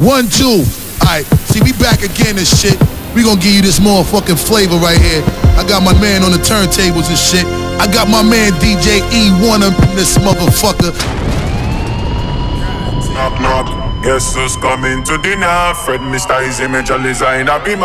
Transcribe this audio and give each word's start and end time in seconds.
One, 0.00 0.32
two. 0.32 0.64
Alright, 1.04 1.28
see 1.52 1.60
we 1.60 1.72
back 1.76 2.00
again 2.00 2.40
and 2.40 2.48
shit. 2.48 2.80
We 3.14 3.22
gonna 3.22 3.38
give 3.38 3.52
you 3.52 3.60
this 3.60 3.78
motherfucking 3.80 4.40
flavor 4.40 4.76
right 4.76 4.96
here. 4.96 5.20
I 5.60 5.64
got 5.68 5.84
my 5.84 5.92
man 6.00 6.24
on 6.24 6.32
the 6.32 6.40
turntables 6.40 7.12
and 7.12 7.20
shit. 7.20 7.44
I 7.76 7.84
got 7.84 8.08
my 8.08 8.22
man 8.22 8.52
DJ 8.64 9.04
E1 9.12 9.60
up 9.60 9.76
in 9.76 9.96
this 9.96 10.16
motherfucker. 10.16 10.96
Knock 13.12 13.40
knock. 13.44 14.02
Guess 14.02 14.34
who's 14.34 14.56
coming 14.56 15.04
to 15.04 15.18
dinner? 15.18 15.74
Fred 15.84 16.00
Mr. 16.00 16.40
His 16.46 16.60
image, 16.60 16.88
a 16.88 16.96
design, 16.96 17.48
a 17.48 17.62
beamer. 17.62 17.84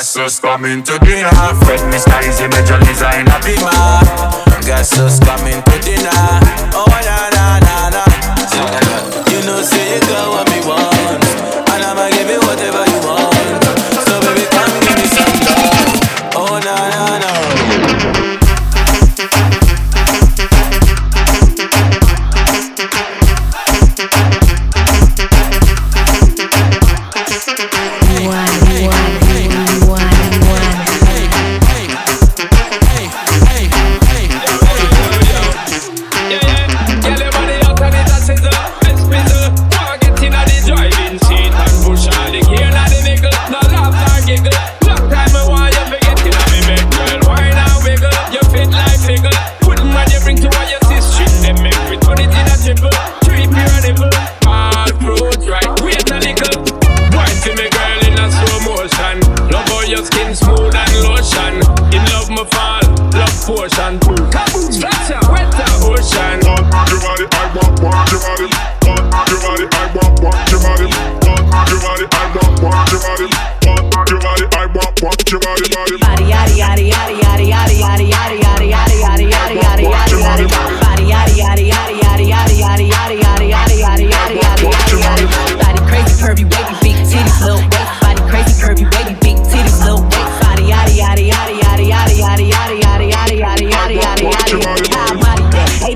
Gasos 0.00 0.40
coming 0.40 0.82
to 0.82 0.98
dinner. 1.00 1.28
Fred 1.60 1.80
Mr. 1.92 2.16
Eazi 2.24 2.48
Major 2.48 2.78
Lazer 2.80 3.20
in 3.20 3.28
a 3.28 3.36
Beamer. 3.44 4.00
Gasos 4.64 5.20
coming 5.20 5.60
to 5.64 5.76
dinner. 5.84 6.40
Oh 6.72 6.88
na 7.04 7.28
na 7.36 7.60
na 7.60 7.90
na. 7.92 8.02
You 9.30 9.44
know 9.44 9.60
say 9.60 9.96
you 9.96 10.00
go 10.08 10.40
up 10.40 10.49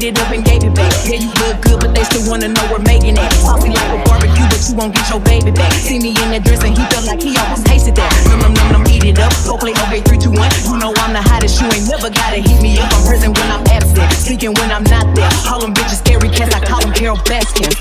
heat 0.04 0.12
it 0.12 0.20
up 0.20 0.31
and 0.32 0.44
gave 0.44 0.60
it 0.60 0.75
back. 0.75 0.92
Yeah, 1.09 1.25
you 1.25 1.32
look 1.41 1.56
good, 1.65 1.81
but 1.81 1.94
they 1.97 2.04
still 2.04 2.28
wanna 2.28 2.48
know 2.48 2.65
we're 2.69 2.84
making 2.84 3.16
it. 3.16 3.32
Saucy 3.41 3.72
like 3.72 3.88
a 3.88 3.98
barbecue, 4.04 4.44
but 4.53 4.60
you 4.69 4.75
won't 4.76 4.92
get 4.92 5.09
your 5.09 5.20
baby 5.20 5.50
back. 5.50 5.72
See 5.72 5.98
me 5.98 6.12
in 6.12 6.28
that 6.37 6.44
dress 6.44 6.60
and 6.60 6.76
he 6.76 6.84
felt 6.92 7.09
like 7.09 7.22
he 7.25 7.32
almost 7.41 7.65
tasted 7.65 7.97
that. 7.97 8.12
Num 8.28 8.41
num 8.44 8.53
num 8.53 8.69
num, 8.72 8.84
eat 8.92 9.04
it 9.04 9.19
up. 9.19 9.32
Go 9.48 9.56
play 9.56 9.72
okay, 9.88 10.04
three, 10.04 10.20
two, 10.20 10.32
one. 10.32 10.50
You 10.69 10.76
know 10.76 10.92
I'm 11.00 11.16
the 11.16 11.25
hottest, 11.25 11.60
you 11.60 11.66
ain't 11.72 11.88
never 11.88 12.12
gotta 12.12 12.41
heat 12.44 12.60
me 12.60 12.76
up. 12.76 12.92
I'm 12.92 13.03
present 13.09 13.32
when 13.32 13.48
I'm 13.48 13.65
absent, 13.72 14.04
speaking 14.12 14.53
when 14.53 14.69
I'm 14.69 14.84
not 14.92 15.09
there. 15.16 15.31
Call 15.48 15.60
them 15.65 15.72
bitches 15.72 16.04
scary 16.04 16.28
cats, 16.28 16.53
I 16.53 16.60
call 16.60 16.84
them 16.84 16.92
Carole 16.92 17.21
Baskin. 17.25 17.72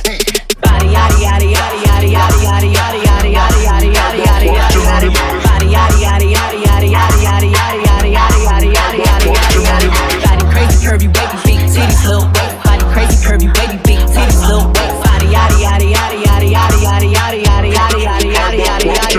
Body, 0.63 0.95
yaddy, 0.95 1.27
yaddy, 1.27 1.47
yaddy, 1.51 1.79
yaddy, 1.83 2.07
yaddy, 2.15 2.39
yaddy, 2.47 2.71
yaddy, 2.71 2.99
yaddy, 3.03 3.31
yaddy, 3.35 3.59
yaddy, 3.67 3.89
yaddy, 3.91 4.19
yaddy, 4.23 4.51
yaddy, 4.55 4.79
yaddy, 4.79 5.11
body, 5.43 5.67
yaddy, 5.75 5.99
yaddy, 5.99 6.27
yaddy, 6.31 6.59
yaddy, 6.63 6.87
yaddy, 6.87 7.19
yaddy, 7.19 7.51
yaddy, 7.51 7.51
yaddy, 7.51 7.83
yaddy, 7.83 8.15
yaddy, 8.23 8.71
yaddy, 8.71 8.99
yaddy, 9.03 9.39
yaddy, 9.43 9.59
yaddy, 9.67 10.23
yaddy, 10.23 10.51
crazy 10.55 10.87
curvy 10.87 11.11
baby. 11.11 11.52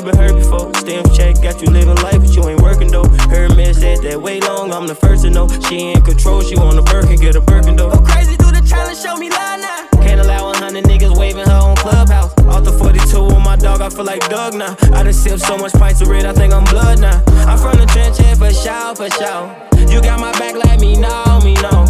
you 0.00 0.12
been 0.12 0.16
hurt 0.16 0.34
before. 0.34 0.72
Stamp 0.74 1.12
check, 1.12 1.42
got 1.42 1.60
you 1.60 1.68
living 1.68 1.96
life, 1.96 2.20
but 2.20 2.34
you 2.34 2.48
ain't 2.48 2.60
working 2.60 2.90
though. 2.90 3.04
Hermes 3.28 3.78
said 3.78 3.98
that 4.02 4.20
way 4.20 4.40
long, 4.40 4.72
I'm 4.72 4.86
the 4.86 4.94
first 4.94 5.24
to 5.24 5.30
know. 5.30 5.48
She 5.68 5.92
in 5.92 6.00
control, 6.02 6.42
she 6.42 6.56
want 6.56 6.78
a 6.78 6.82
Birkin, 6.82 7.16
get 7.16 7.36
a 7.36 7.40
Birkin 7.40 7.76
though. 7.76 7.90
Go 7.90 8.00
crazy, 8.02 8.36
do 8.36 8.50
the 8.50 8.64
challenge, 8.66 8.98
show 8.98 9.16
me 9.16 9.30
line 9.30 9.60
now. 9.60 9.88
Can't 10.00 10.20
allow 10.20 10.50
a 10.50 10.56
hundred 10.56 10.84
niggas 10.84 11.16
waving 11.16 11.46
her 11.46 11.60
on 11.60 11.76
Clubhouse. 11.76 12.32
Off 12.46 12.64
the 12.64 12.72
42 12.72 13.24
with 13.24 13.40
my 13.40 13.56
dog, 13.56 13.80
I 13.80 13.90
feel 13.90 14.04
like 14.04 14.26
Doug 14.28 14.54
now. 14.54 14.76
I 14.92 15.02
done 15.02 15.12
sipped 15.12 15.42
so 15.42 15.56
much 15.56 15.72
pints 15.72 16.00
of 16.00 16.08
red, 16.08 16.24
I 16.24 16.32
think 16.32 16.52
I'm 16.52 16.64
blood 16.64 17.00
now. 17.00 17.22
I'm 17.46 17.58
from 17.58 17.76
the 17.78 17.86
trench, 17.86 18.20
yeah, 18.20 18.34
for 18.34 18.52
sure, 18.52 18.94
for 18.96 19.10
sure. 19.20 19.44
You 19.90 20.00
got 20.00 20.20
my 20.20 20.32
back, 20.38 20.54
let 20.54 20.80
me 20.80 20.96
know, 20.96 21.40
me 21.44 21.54
know. 21.54 21.84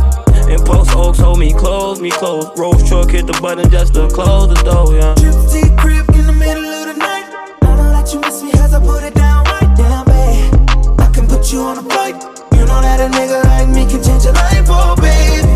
And 0.50 0.60
post 0.66 0.96
oaks 0.96 1.18
hold 1.18 1.38
me 1.38 1.52
close, 1.52 2.00
me 2.00 2.10
close. 2.10 2.46
Rose 2.58 2.88
truck 2.88 3.10
hit 3.10 3.26
the 3.26 3.38
button 3.40 3.70
just 3.70 3.94
to 3.94 4.08
close 4.08 4.48
the 4.48 4.60
door, 4.64 4.94
yeah. 4.96 5.14
Gypsy 5.14 5.78
crib 5.78 6.09
you 8.12 8.20
miss 8.20 8.42
me 8.42 8.50
as 8.54 8.74
I 8.74 8.80
put 8.80 9.04
it 9.04 9.14
down 9.14 9.44
right 9.44 9.76
down, 9.76 10.04
babe. 10.06 10.54
I 10.98 11.10
can 11.14 11.28
put 11.28 11.52
you 11.52 11.60
on 11.60 11.78
a 11.78 11.82
flight. 11.82 12.14
You 12.54 12.66
know 12.66 12.80
that 12.82 12.98
a 12.98 13.06
nigga 13.06 13.44
like 13.44 13.68
me 13.68 13.86
can 13.86 14.02
change 14.02 14.24
your 14.24 14.32
life, 14.34 14.66
oh 14.68 14.96
baby. 14.98 15.54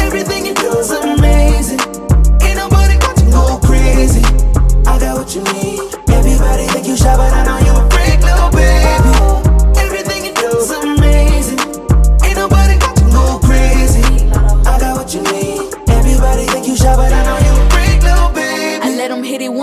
Everything 0.00 0.46
you 0.46 0.54
do 0.54 0.78
is 0.78 0.90
amazing. 0.90 1.78
Ain't 2.42 2.58
nobody 2.58 2.98
got 2.98 3.14
you 3.22 3.30
go 3.30 3.60
crazy. 3.62 4.24
I 4.86 4.98
got 4.98 5.14
what 5.18 5.30
you 5.34 5.42
need. 5.54 5.78
Everybody 6.10 6.66
think 6.66 6.88
you 6.88 6.96
shy, 6.96 7.14
but 7.16 7.32
I 7.32 7.44
know 7.44 7.58
you 7.58 7.65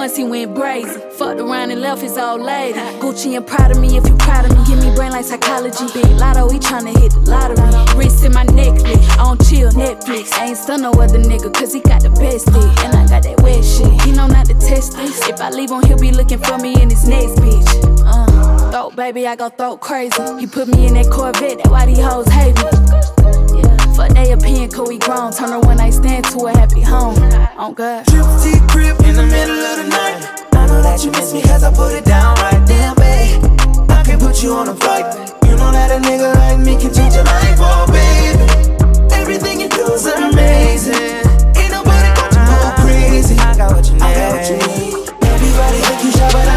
once, 0.03 0.17
he 0.17 0.23
went 0.25 0.53
brazen. 0.53 0.99
Fucked 1.11 1.39
around 1.39 1.71
and 1.71 1.79
left 1.79 2.01
his 2.01 2.17
old 2.17 2.41
lady. 2.41 2.77
Gucci 2.99 3.37
and 3.37 3.47
proud 3.47 3.71
of 3.71 3.79
me 3.79 3.95
if 3.95 4.05
you 4.05 4.15
proud 4.17 4.43
of 4.43 4.51
me. 4.51 4.61
Give 4.65 4.77
me 4.83 4.93
brain 4.95 5.11
like 5.11 5.23
psychology. 5.23 5.85
Big 5.93 6.11
lotto, 6.19 6.49
he 6.49 6.59
tryna 6.59 6.93
hit 6.99 7.13
the 7.13 7.19
lottery. 7.19 7.63
Wrist 7.97 8.25
in 8.25 8.33
my 8.33 8.43
necklace, 8.43 9.17
on 9.17 9.37
chill 9.45 9.71
Netflix. 9.71 10.33
I 10.33 10.47
ain't 10.47 10.57
stun 10.57 10.81
no 10.81 10.91
other 10.91 11.19
nigga, 11.19 11.53
cause 11.53 11.73
he 11.73 11.79
got 11.79 12.01
the 12.01 12.09
best 12.09 12.47
dick. 12.47 12.73
And 12.83 12.93
I 12.95 13.07
got 13.07 13.23
that 13.23 13.39
wet 13.41 13.63
shit. 13.63 13.91
He 14.01 14.11
know 14.11 14.27
not 14.27 14.47
to 14.47 14.55
test 14.55 14.97
this. 14.97 15.29
If 15.29 15.39
I 15.39 15.49
leave 15.49 15.71
him, 15.71 15.81
he'll 15.83 15.97
be 15.97 16.11
looking 16.11 16.39
for 16.39 16.57
me 16.57 16.73
in 16.81 16.89
his 16.89 17.07
next 17.07 17.39
bitch. 17.39 17.69
Uh, 18.05 18.71
throat 18.71 18.97
baby, 18.97 19.25
I 19.25 19.37
go 19.37 19.47
throat 19.47 19.79
crazy. 19.79 20.21
He 20.37 20.47
put 20.47 20.67
me 20.67 20.87
in 20.87 20.95
that 20.95 21.09
Corvette, 21.09 21.63
that 21.63 21.71
why 21.71 21.85
these 21.85 22.03
hoes 22.03 22.27
hate 22.27 22.55
me. 22.57 23.22
Fuck 23.95 24.09
they 24.13 24.31
opinion, 24.31 24.71
cause 24.71 24.89
we 24.89 24.97
grown. 24.97 25.31
Turn 25.31 25.53
a 25.53 25.59
one 25.59 25.77
night 25.77 25.93
stand 25.93 26.25
to 26.25 26.45
a 26.47 26.51
happy 26.57 26.81
home. 26.81 27.15
On 27.57 27.73
God. 27.73 28.05
Gypsy 28.07 28.57
crib 28.69 28.99
in 29.05 29.15
the 29.15 29.23
middle 29.23 29.55
of 29.55 29.77
the 29.77 29.87
night. 29.87 30.49
I 30.53 30.65
know 30.65 30.81
that 30.81 31.03
you 31.03 31.11
miss 31.11 31.31
me 31.33 31.41
cause 31.43 31.63
I 31.63 31.71
put 31.71 31.93
it 31.93 32.05
down 32.05 32.35
right 32.37 32.65
there, 32.65 32.95
babe. 32.95 33.43
I 33.91 34.03
can 34.03 34.19
put 34.19 34.41
you 34.41 34.53
on 34.53 34.67
a 34.69 34.75
flight. 34.75 35.05
You 35.45 35.55
know 35.57 35.71
that 35.71 35.91
a 35.91 36.01
nigga 36.01 36.33
like 36.33 36.59
me 36.59 36.73
can 36.73 36.93
change 36.93 37.13
your 37.13 37.23
life, 37.23 37.57
oh 37.61 37.85
baby. 37.93 38.41
Everything 39.13 39.61
you 39.61 39.69
do 39.69 39.85
is 39.93 40.05
amazing. 40.07 41.21
Ain't 41.53 41.69
nobody 41.69 42.09
got 42.17 42.33
you 42.33 42.41
go 42.49 42.57
uh-huh. 42.57 42.81
crazy. 42.81 43.35
I 43.37 43.55
got 43.55 43.73
what 43.77 43.85
you 43.85 43.93
need. 43.93 44.01
I 44.01 44.13
got 44.17 44.29
what 44.33 44.49
you 44.49 44.57
need. 44.57 44.93
Everybody 45.21 45.77
think 45.85 46.03
you 46.03 46.11
shy, 46.17 46.29
but 46.33 46.47
I 46.49 46.52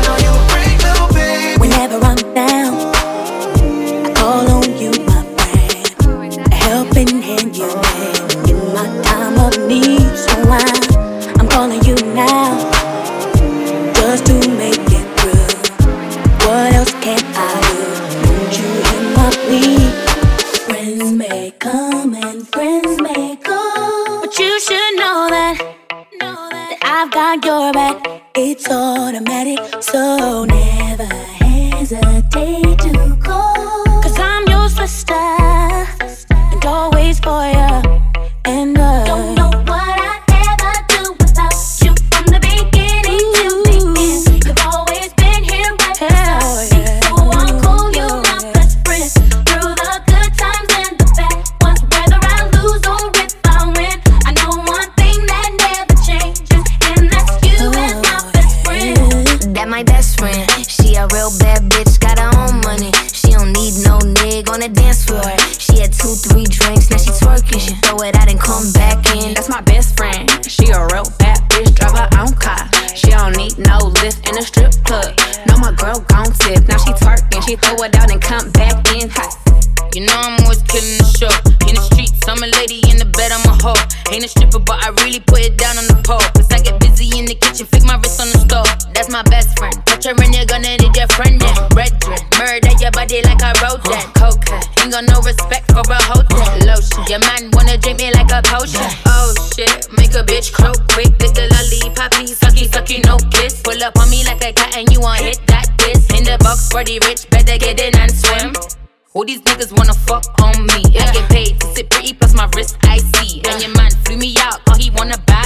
a 84.26 84.28
stripper, 84.28 84.58
but 84.58 84.82
I 84.82 84.90
really 85.02 85.20
put 85.20 85.40
it 85.40 85.56
down 85.56 85.78
on 85.78 85.86
the 85.86 85.98
pole. 86.02 86.22
Cause 86.34 86.50
I 86.50 86.58
get 86.58 86.78
busy 86.82 87.06
in 87.14 87.26
the 87.30 87.34
kitchen, 87.38 87.66
flick 87.66 87.86
my 87.86 87.96
wrist 87.96 88.18
on 88.20 88.28
the 88.34 88.42
stove. 88.42 88.66
That's 88.92 89.08
my 89.08 89.22
best 89.30 89.54
friend. 89.58 89.74
Touch 89.86 90.04
her 90.04 90.14
and 90.18 90.34
you're 90.34 90.46
gonna 90.50 90.74
need 90.76 90.94
your 90.94 91.06
friend 91.14 91.38
then. 91.38 91.54
Red 91.78 91.94
dress, 92.02 92.22
murder 92.34 92.74
your 92.82 92.90
body 92.90 93.22
like 93.22 93.42
I 93.42 93.54
wrote 93.62 93.86
that. 93.86 94.10
Cocaine, 94.18 94.66
ain't 94.82 94.92
got 94.92 95.06
no 95.06 95.22
respect 95.22 95.70
for 95.70 95.86
a 95.86 96.00
hotel. 96.10 96.46
Lotion, 96.66 97.06
your 97.06 97.22
man 97.22 97.54
wanna 97.54 97.78
drink 97.78 98.02
me 98.02 98.10
like 98.12 98.30
a 98.34 98.42
potion. 98.42 98.82
Oh 99.06 99.30
shit, 99.54 99.86
make 99.94 100.12
a 100.18 100.26
bitch 100.26 100.50
croak 100.50 100.82
quick. 100.90 101.14
Lick 101.22 101.32
the 101.32 101.46
lollipop, 101.46 102.10
me, 102.18 102.26
sucky, 102.26 102.66
sucky, 102.66 102.98
no 103.06 103.16
kiss. 103.30 103.62
Pull 103.62 103.78
up 103.82 103.94
on 103.96 104.10
me 104.10 104.26
like 104.26 104.42
a 104.42 104.50
cat 104.52 104.74
and 104.76 104.90
you 104.90 105.00
want 105.00 105.22
hit 105.22 105.38
that 105.46 105.70
diss. 105.78 106.02
In 106.18 106.26
the 106.26 106.36
box 106.42 106.68
the 106.74 106.98
rich, 107.06 107.30
better 107.30 107.56
get 107.56 107.78
in 107.78 107.94
and 107.96 108.10
swim. 108.10 108.75
All 109.16 109.24
these 109.24 109.40
niggas 109.40 109.72
wanna 109.72 109.94
fuck 109.94 110.26
on 110.42 110.66
me. 110.66 110.82
I 111.00 111.10
get 111.10 111.30
paid 111.30 111.58
to 111.60 111.66
sit 111.68 111.88
pretty, 111.88 112.12
plus 112.12 112.34
my 112.34 112.50
wrist 112.54 112.76
I 112.82 112.98
see. 112.98 113.40
And 113.48 113.62
your 113.62 113.74
man 113.74 113.90
flew 114.04 114.18
me 114.18 114.36
out, 114.36 114.62
cause 114.66 114.76
he 114.76 114.90
wanna 114.90 115.16
buy 115.26 115.36
me. 115.36 115.36
Ass 115.36 115.45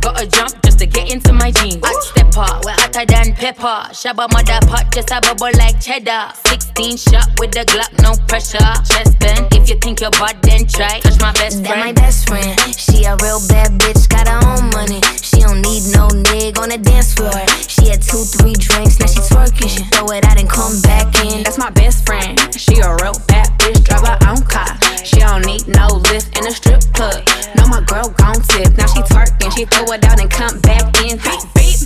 gotta 0.00 0.26
jump 0.26 0.62
just 0.62 0.78
to 0.78 0.86
get 0.86 1.12
into 1.12 1.32
my 1.32 1.50
jeans. 1.50 1.82
I 1.82 1.88
Hot 1.88 2.02
stepper, 2.02 2.50
we're 2.64 2.78
hotter 2.78 3.06
than 3.06 3.34
pepper. 3.34 3.78
Shabba 3.94 4.30
mother 4.32 4.60
pot, 4.66 4.92
just 4.92 5.10
a 5.10 5.20
bubble 5.20 5.52
like 5.58 5.80
cheddar. 5.80 6.32
16 6.46 6.96
shot 6.96 7.28
with 7.38 7.52
the 7.52 7.64
Glock, 7.66 7.92
no 8.02 8.14
pressure. 8.26 8.58
Chest 8.86 9.18
bend, 9.18 9.48
if 9.54 9.68
you 9.68 9.76
think 9.80 10.00
you're 10.00 10.10
bad, 10.12 10.40
then 10.42 10.66
try. 10.66 11.00
Touch 11.00 11.20
my 11.20 11.32
best 11.32 11.64
friend. 11.64 11.66
That 11.66 11.78
my 11.78 11.92
friend. 11.92 11.96
best 11.96 12.28
friend. 12.28 12.54
She 12.76 13.04
a 13.04 13.16
real 13.22 13.40
bad 13.48 13.78
bitch, 13.80 14.08
got 14.08 14.28
her 14.28 14.40
own 14.44 14.70
money. 14.70 15.00
She 15.22 15.40
don't 15.40 15.62
need 15.62 15.84
no 15.94 16.08
nigga 16.08 16.58
on 16.62 16.68
the 16.70 16.78
dance 16.78 17.14
floor. 17.14 17.34
She 17.66 17.88
had 17.88 18.02
two, 18.02 18.24
three 18.38 18.54
drinks, 18.54 18.98
now 19.00 19.06
she 19.06 19.20
twerking. 19.30 19.68
She 19.68 19.84
throw 19.94 20.10
it 20.14 20.24
out 20.24 20.38
and 20.38 20.48
come 20.48 20.80
back 20.82 21.08
in. 21.24 21.42
That's 21.42 21.58
my 21.58 21.70
best 21.70 22.06
friend. 22.06 22.38
She 22.54 22.78
a 22.78 22.94
real 23.02 23.18
bad 23.26 23.48
bitch, 23.58 23.82
drive 23.84 24.06
her 24.06 24.18
own 24.28 24.42
car. 24.46 24.87
She 25.08 25.20
don't 25.20 25.44
need 25.46 25.66
no 25.66 25.86
lift 26.12 26.36
in 26.36 26.46
a 26.46 26.50
strip 26.50 26.82
club. 26.92 27.24
No, 27.56 27.66
my 27.66 27.80
girl 27.80 28.08
gon' 28.20 28.40
tip. 28.52 28.76
Now 28.76 28.86
she 28.86 29.00
twerking, 29.08 29.50
she 29.56 29.64
throw 29.64 29.88
it 29.92 30.04
out 30.04 30.20
and 30.20 30.30
come 30.30 30.60
back 30.60 30.84
in. 31.00 31.16
Beep, 31.16 31.42
beep. 31.56 31.80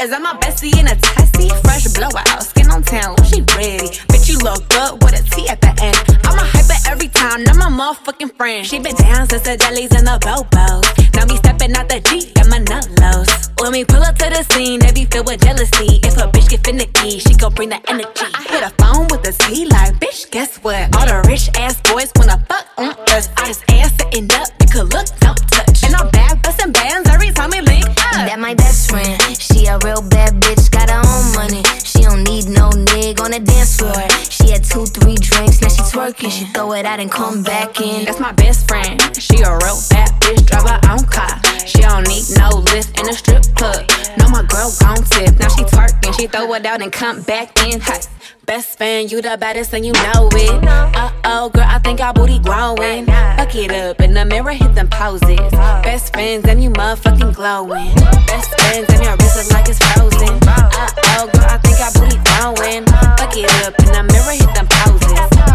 Is 0.00 0.08
that 0.08 0.20
my 0.22 0.32
bestie 0.40 0.72
in 0.80 0.88
a 0.88 0.96
taxi? 0.96 1.48
Fresh 1.62 1.92
blowout, 1.92 2.42
skin 2.42 2.70
on 2.70 2.82
town, 2.82 3.16
she 3.28 3.42
ready. 3.54 3.92
Bitch, 4.08 4.28
you 4.28 4.38
look 4.38 4.66
good 4.72 5.02
with 5.04 5.20
a 5.20 5.22
T 5.30 5.48
at 5.48 5.60
the 5.60 5.68
end. 5.84 6.00
I'm 6.24 6.38
a 6.38 6.42
hyper 6.42 6.80
every 6.88 7.08
time, 7.08 7.44
I'm 7.46 7.60
a 7.60 7.68
motherfucking 7.68 8.36
friend. 8.36 8.66
She 8.66 8.78
been 8.78 8.96
down 8.96 9.28
since 9.28 9.42
the 9.42 9.56
jellies 9.56 9.92
and 9.92 10.06
the 10.06 10.16
bobos. 10.24 10.88
Now 11.14 11.26
me 11.26 11.36
stepping 11.36 11.76
out 11.76 11.88
the 11.88 12.00
Jeep, 12.00 12.32
got 12.34 12.48
my 12.48 12.58
nut 12.58 12.88
lows. 13.00 13.28
When 13.60 13.72
we 13.72 13.84
pull 13.84 14.02
up 14.02 14.16
to 14.16 14.30
the 14.30 14.42
scene, 14.54 14.80
they 14.80 14.92
be 14.92 15.04
filled 15.04 15.26
with 15.26 15.42
jealousy. 15.44 16.00
If 16.02 16.16
a 16.16 16.26
bitch 16.32 16.48
get 16.48 16.64
finicky, 16.64 17.18
she 17.18 17.34
gon' 17.34 17.52
bring 17.54 17.68
the 17.68 17.80
energy. 17.90 18.26
I 18.32 18.42
hit 18.48 18.62
a 18.64 18.70
phone 18.80 19.06
the 19.22 19.32
sea 19.32 19.66
like, 19.66 19.94
bitch, 20.00 20.30
guess 20.30 20.58
what? 20.58 20.94
All 20.96 21.06
the 21.06 21.22
rich 21.28 21.48
ass 21.56 21.80
boys 21.82 22.10
wanna 22.16 22.42
fuck 22.48 22.66
on 22.76 22.90
us. 23.14 23.28
I 23.36 23.46
just 23.46 23.62
ass 23.70 23.94
sitting 23.96 24.28
up, 24.32 24.48
you 24.60 24.66
could 24.66 24.92
look, 24.92 25.06
don't 25.20 25.38
touch. 25.50 25.84
And 25.84 25.94
I'm 25.94 26.10
back 26.10 26.42
busting 26.42 26.72
bands 26.72 27.08
every 27.08 27.30
time 27.30 27.50
we 27.50 27.60
link 27.60 27.86
up. 27.86 28.26
That 28.26 28.38
my 28.40 28.54
best 28.54 28.90
friend, 28.90 29.14
she 29.38 29.66
a 29.66 29.78
real 29.84 30.02
bad 30.02 30.34
bitch, 30.42 30.70
got 30.70 30.90
her 30.90 30.98
own 30.98 31.26
money. 31.38 31.62
She 31.84 32.02
don't 32.02 32.24
need 32.24 32.48
no 32.48 32.70
nigga 32.70 33.22
on 33.22 33.30
the 33.30 33.40
dance 33.40 33.78
floor. 33.78 33.94
She 34.26 34.50
had 34.50 34.64
two, 34.64 34.86
three 34.86 35.14
drinks, 35.14 35.62
now 35.62 35.68
she 35.68 35.82
twerking. 35.86 36.30
She 36.30 36.44
throw 36.52 36.72
it 36.72 36.84
out 36.84 36.98
and 36.98 37.10
come 37.10 37.42
back 37.42 37.80
in. 37.80 38.04
That's 38.04 38.18
my 38.20 38.32
best 38.32 38.66
friend, 38.66 38.98
she 39.14 39.38
a 39.42 39.54
real 39.62 39.78
bad 39.90 40.10
bitch, 40.18 40.46
drive 40.46 40.66
her 40.66 40.80
own 40.90 41.06
car. 41.06 41.30
She 41.64 41.78
don't 41.82 42.08
need 42.08 42.26
no 42.34 42.50
lift 42.74 42.98
in 42.98 43.08
a 43.08 43.14
strip 43.14 43.46
club. 43.54 43.86
No, 44.18 44.28
my 44.28 44.42
girl 44.42 44.74
gon' 44.80 44.98
tip, 45.14 45.38
now 45.38 45.48
she 45.48 45.62
twerking. 45.70 46.10
She 46.18 46.26
throw 46.26 46.52
it 46.54 46.66
out 46.66 46.82
and 46.82 46.90
come 46.90 47.22
back 47.22 47.54
in. 47.62 47.80
Hot. 47.80 48.08
Best 48.44 48.76
fan, 48.76 49.08
you 49.08 49.22
the 49.22 49.36
baddest 49.38 49.72
and 49.72 49.86
you 49.86 49.92
know 49.92 50.28
it. 50.32 50.64
Uh 50.66 51.12
oh, 51.24 51.48
girl, 51.50 51.64
I 51.64 51.78
think 51.78 52.00
our 52.00 52.12
booty 52.12 52.40
growing. 52.40 53.06
Fuck 53.06 53.54
it 53.54 53.70
up 53.70 54.00
in 54.00 54.14
the 54.14 54.24
mirror, 54.24 54.50
hit 54.52 54.74
them 54.74 54.88
poses. 54.88 55.38
Best 55.84 56.12
friends 56.12 56.44
and 56.48 56.60
you 56.60 56.70
motherfucking 56.70 57.36
glowing. 57.36 57.94
Best 58.26 58.50
friends 58.58 58.88
and 58.90 59.04
your 59.04 59.16
wrist 59.16 59.38
is 59.38 59.52
like 59.52 59.68
it's 59.68 59.78
frozen. 59.92 60.40
Uh 60.42 60.88
oh, 61.18 61.30
girl, 61.32 61.46
I 61.46 61.58
think 61.58 61.78
our 61.78 61.92
booty 61.94 62.18
growing. 62.26 62.84
Fuck 63.16 63.36
it 63.36 63.48
up 63.62 63.78
in 63.78 63.92
the 63.94 64.02
mirror, 64.10 64.34
hit 64.34 64.52
them 64.56 64.66
poses. 64.68 65.12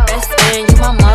Best 0.07 0.31
friend, 0.39 0.71
you 0.71 1.01
my. 1.01 1.06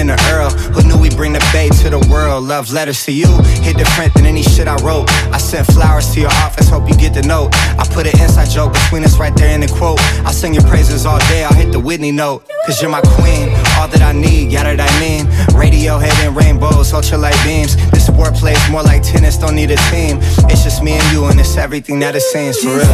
in 0.00 0.06
the 0.06 0.18
Earl. 0.32 0.50
Who 0.72 0.82
knew 0.88 0.98
we 0.98 1.10
bring 1.10 1.34
the 1.34 1.44
bay 1.52 1.68
to 1.84 1.90
the 1.90 2.00
world? 2.10 2.44
Love 2.44 2.72
letters 2.72 3.04
to 3.04 3.12
you, 3.12 3.28
hit 3.60 3.76
different 3.76 4.14
than 4.14 4.24
any 4.24 4.42
shit 4.42 4.66
I 4.66 4.76
wrote. 4.82 5.08
I 5.30 5.38
sent 5.38 5.66
flowers 5.66 6.10
to 6.14 6.20
your 6.20 6.32
office, 6.44 6.68
hope 6.68 6.88
you 6.88 6.96
get 6.96 7.12
the 7.12 7.22
note. 7.22 7.50
I 7.78 7.86
put 7.92 8.06
an 8.06 8.18
inside 8.18 8.48
joke 8.48 8.72
between 8.72 9.04
us 9.04 9.18
right 9.18 9.36
there 9.36 9.54
in 9.54 9.60
the 9.60 9.68
quote. 9.68 10.00
I'll 10.24 10.32
sing 10.32 10.54
your 10.54 10.64
praises 10.64 11.04
all 11.04 11.18
day, 11.28 11.44
I'll 11.44 11.54
hit 11.54 11.70
the 11.70 11.78
Whitney 11.78 12.12
note. 12.12 12.48
Cause 12.66 12.80
you're 12.80 12.90
my 12.90 13.02
queen, 13.20 13.50
all 13.76 13.88
that 13.88 14.02
I 14.02 14.12
need, 14.12 14.50
yeah 14.50 14.64
that 14.64 14.80
I 14.80 14.90
mean. 15.00 15.26
Radiohead 15.52 16.16
and 16.24 16.34
rainbows, 16.34 16.92
ultralight 16.92 17.36
beams. 17.44 17.76
This 17.90 18.06
sport 18.06 18.34
plays 18.34 18.58
more 18.70 18.82
like 18.82 19.02
tennis, 19.02 19.36
don't 19.36 19.54
need 19.54 19.70
a 19.70 19.80
team. 19.92 20.18
It's 20.48 20.64
just 20.64 20.82
me 20.82 20.92
and 20.92 21.12
you, 21.12 21.26
and 21.26 21.38
it's 21.38 21.56
everything 21.56 22.00
that 22.00 22.16
it 22.16 22.22
seems 22.22 22.58
for 22.58 22.72
real. 22.72 22.86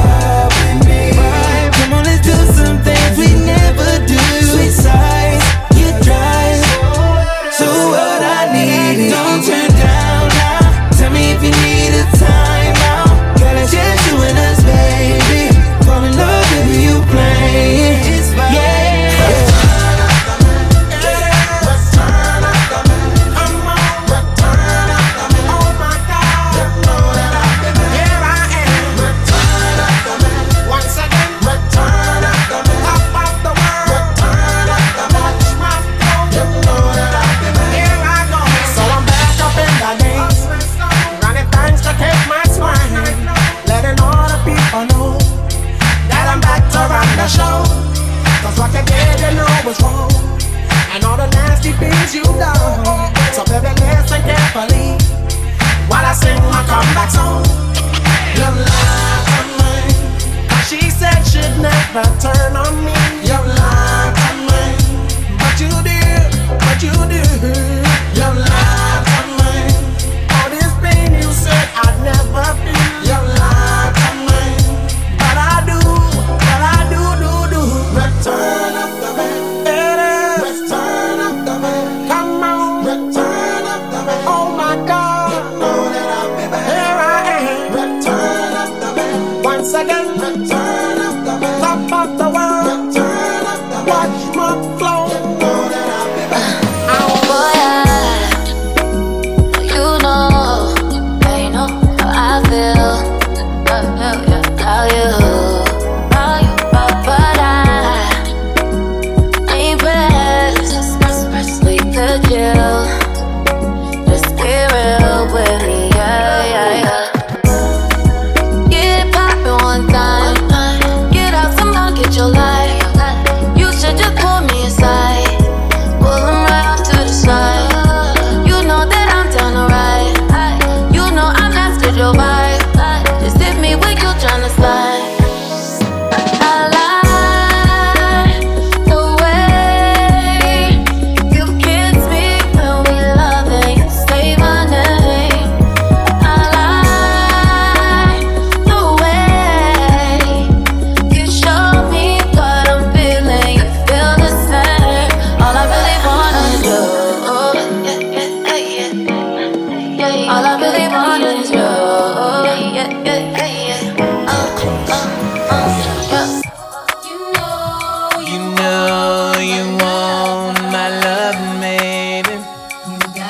Come 1.78 1.92
on, 1.92 2.04
let's 2.04 2.26
do 2.26 2.34
some 2.52 2.78
things 2.82 3.18
we 3.18 3.30
never 3.46 4.06
do. 4.06 4.18
Sweet 4.42 4.72
side. 4.72 5.15
time. 12.14 12.45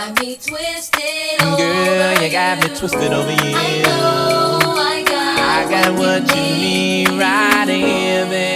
got 0.07 0.21
me 0.21 0.37
twisted. 0.37 1.39
Girl, 1.41 2.23
you 2.23 2.31
got 2.31 2.63
me 2.63 2.77
twisted 2.77 3.13
over 3.13 3.31
you. 3.31 3.55
I 3.57 3.83
know 3.83 4.59
I 4.63 5.05
got, 5.05 5.39
I 5.41 5.71
got 5.71 5.93
what, 5.99 6.23
what 6.23 6.37
you 6.37 6.43
need, 6.43 7.09
need 7.09 7.19
right 7.19 7.69
here, 7.69 8.27
baby. 8.27 8.56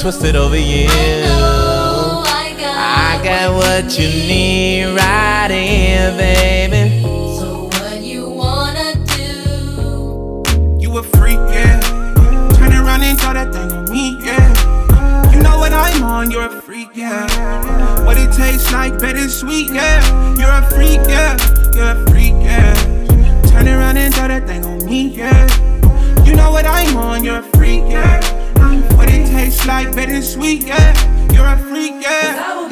Twisted 0.00 0.34
over 0.34 0.56
you. 0.56 0.88
I 0.88 2.54
got, 2.58 3.20
I 3.20 3.20
got 3.22 3.54
what 3.54 3.98
you 3.98 4.08
need 4.08 4.96
right 4.96 5.50
here, 5.50 6.16
baby. 6.16 7.02
So 7.02 7.64
what 7.64 8.00
you 8.00 8.30
wanna 8.30 8.94
do? 9.04 10.42
You 10.78 10.96
a 10.96 11.02
freak, 11.02 11.38
yeah. 11.52 11.80
Turn 12.54 12.72
around 12.72 13.02
and 13.02 13.20
throw 13.20 13.34
that 13.34 13.52
thing 13.52 13.70
on 13.72 13.90
me, 13.90 14.16
yeah. 14.24 15.34
You 15.34 15.42
know 15.42 15.58
what 15.58 15.74
I'm 15.74 16.02
on, 16.02 16.30
you're 16.30 16.46
a 16.46 16.62
freak, 16.62 16.88
yeah. 16.94 17.26
What 18.06 18.16
it 18.16 18.32
tastes 18.32 18.72
like, 18.72 18.98
better 18.98 19.28
sweet, 19.28 19.70
yeah. 19.70 20.00
You're 20.38 20.48
a 20.48 20.62
freak, 20.70 21.00
yeah. 21.08 21.36
You're 21.74 21.90
a 21.90 22.10
freak, 22.10 22.32
yeah. 22.42 22.72
Turn 23.50 23.68
around 23.68 23.98
and 23.98 24.14
throw 24.14 24.28
that 24.28 24.46
thing 24.46 24.64
on 24.64 24.82
me, 24.86 25.08
yeah. 25.08 25.49
Like, 29.70 29.94
better 29.94 30.20
sweet, 30.20 30.64
yeah. 30.64 30.92
You're 31.32 31.46
a 31.46 31.56
freak, 31.56 32.02
yeah. 32.02 32.69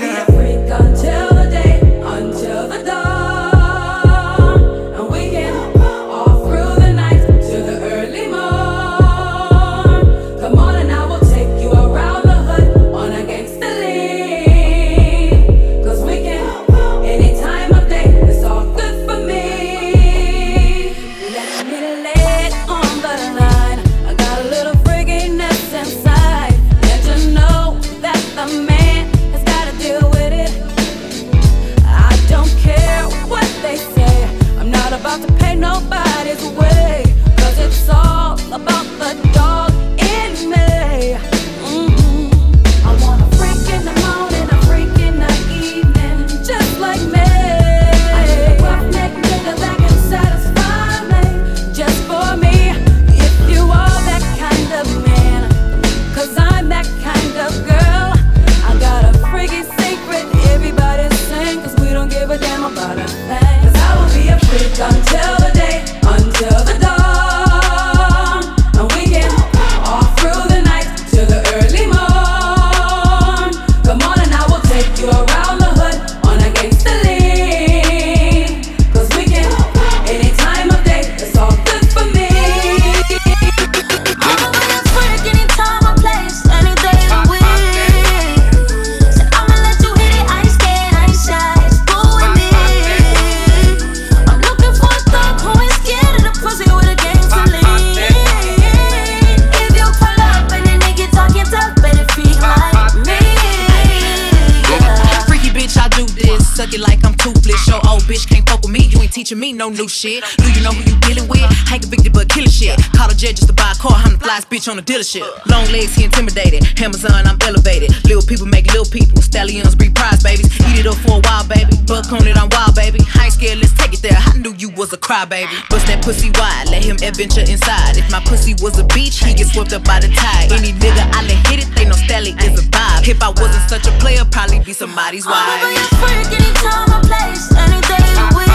No 109.70 109.82
new 109.82 109.88
shit. 109.88 110.24
Do 110.38 110.50
you 110.52 110.62
know 110.62 110.72
who 110.72 110.82
you 110.88 110.96
dealing 111.00 111.28
with? 111.28 111.44
Ain't 111.72 111.82
convicted 111.82 112.12
but 112.12 112.28
killing 112.28 112.50
shit. 112.50 112.76
Call 112.96 113.10
a 113.10 113.14
jet 113.14 113.36
just 113.36 113.48
to 113.48 113.52
buy 113.52 113.72
a 113.72 113.74
car. 113.74 113.92
I'm 113.94 114.16
the 114.16 114.20
flyest 114.24 114.48
bitch 114.48 114.68
on 114.68 114.76
the 114.76 114.82
dealership. 114.82 115.24
Long 115.46 115.64
legs, 115.72 115.94
he 115.94 116.04
intimidated. 116.04 116.64
Amazon, 116.80 117.26
I'm 117.26 117.38
elevated. 117.42 117.92
Little 118.04 118.24
people 118.24 118.46
make 118.46 118.66
little 118.72 118.88
people. 118.88 119.20
Stallions 119.20 119.74
breed 119.74 119.94
prize 119.94 120.22
babies. 120.22 120.48
Eat 120.72 120.80
it 120.80 120.86
up 120.86 120.96
for 121.04 121.18
a 121.18 121.20
while, 121.20 121.46
baby. 121.48 121.76
Buck 121.86 122.10
on 122.12 122.26
it, 122.26 122.36
I'm 122.36 122.48
wild, 122.52 122.74
baby. 122.74 123.00
I 123.14 123.28
ain't 123.28 123.34
scared, 123.34 123.58
let's 123.58 123.74
take 123.76 123.92
it 123.92 124.00
there. 124.00 124.16
I 124.16 124.36
knew 124.38 124.54
you 124.56 124.70
was 124.70 124.92
a 124.92 124.98
crybaby. 124.98 125.52
Bust 125.68 125.86
that 125.86 126.02
pussy 126.02 126.30
wide, 126.38 126.68
let 126.70 126.84
him 126.84 126.96
adventure 127.02 127.44
inside. 127.44 127.96
If 127.96 128.10
my 128.10 128.20
pussy 128.24 128.54
was 128.64 128.78
a 128.78 128.84
beach, 128.96 129.20
he 129.20 129.34
get 129.34 129.48
swept 129.48 129.72
up 129.72 129.84
by 129.84 130.00
the 130.00 130.08
tide. 130.08 130.52
Any 130.52 130.72
nigga 130.72 131.04
I 131.12 131.22
let 131.28 131.40
hit 131.48 131.64
it, 131.64 131.68
they 131.76 131.84
know 131.84 131.98
Stally 132.08 132.32
is 132.40 132.56
a 132.56 132.64
vibe. 132.72 133.08
If 133.08 133.20
I 133.22 133.28
wasn't 133.28 133.68
such 133.68 133.86
a 133.86 133.92
player, 134.00 134.24
probably 134.24 134.60
be 134.60 134.72
somebody's 134.72 135.26
wife. 135.26 135.36
I'ma 135.36 135.76
a 135.76 135.84
freak 136.00 136.32
anytime 136.40 136.88
I 136.88 136.98
place, 137.04 137.52
any 137.52 137.80
day 137.84 138.00
of 138.00 138.32
the 138.32 138.38
week. 138.38 138.47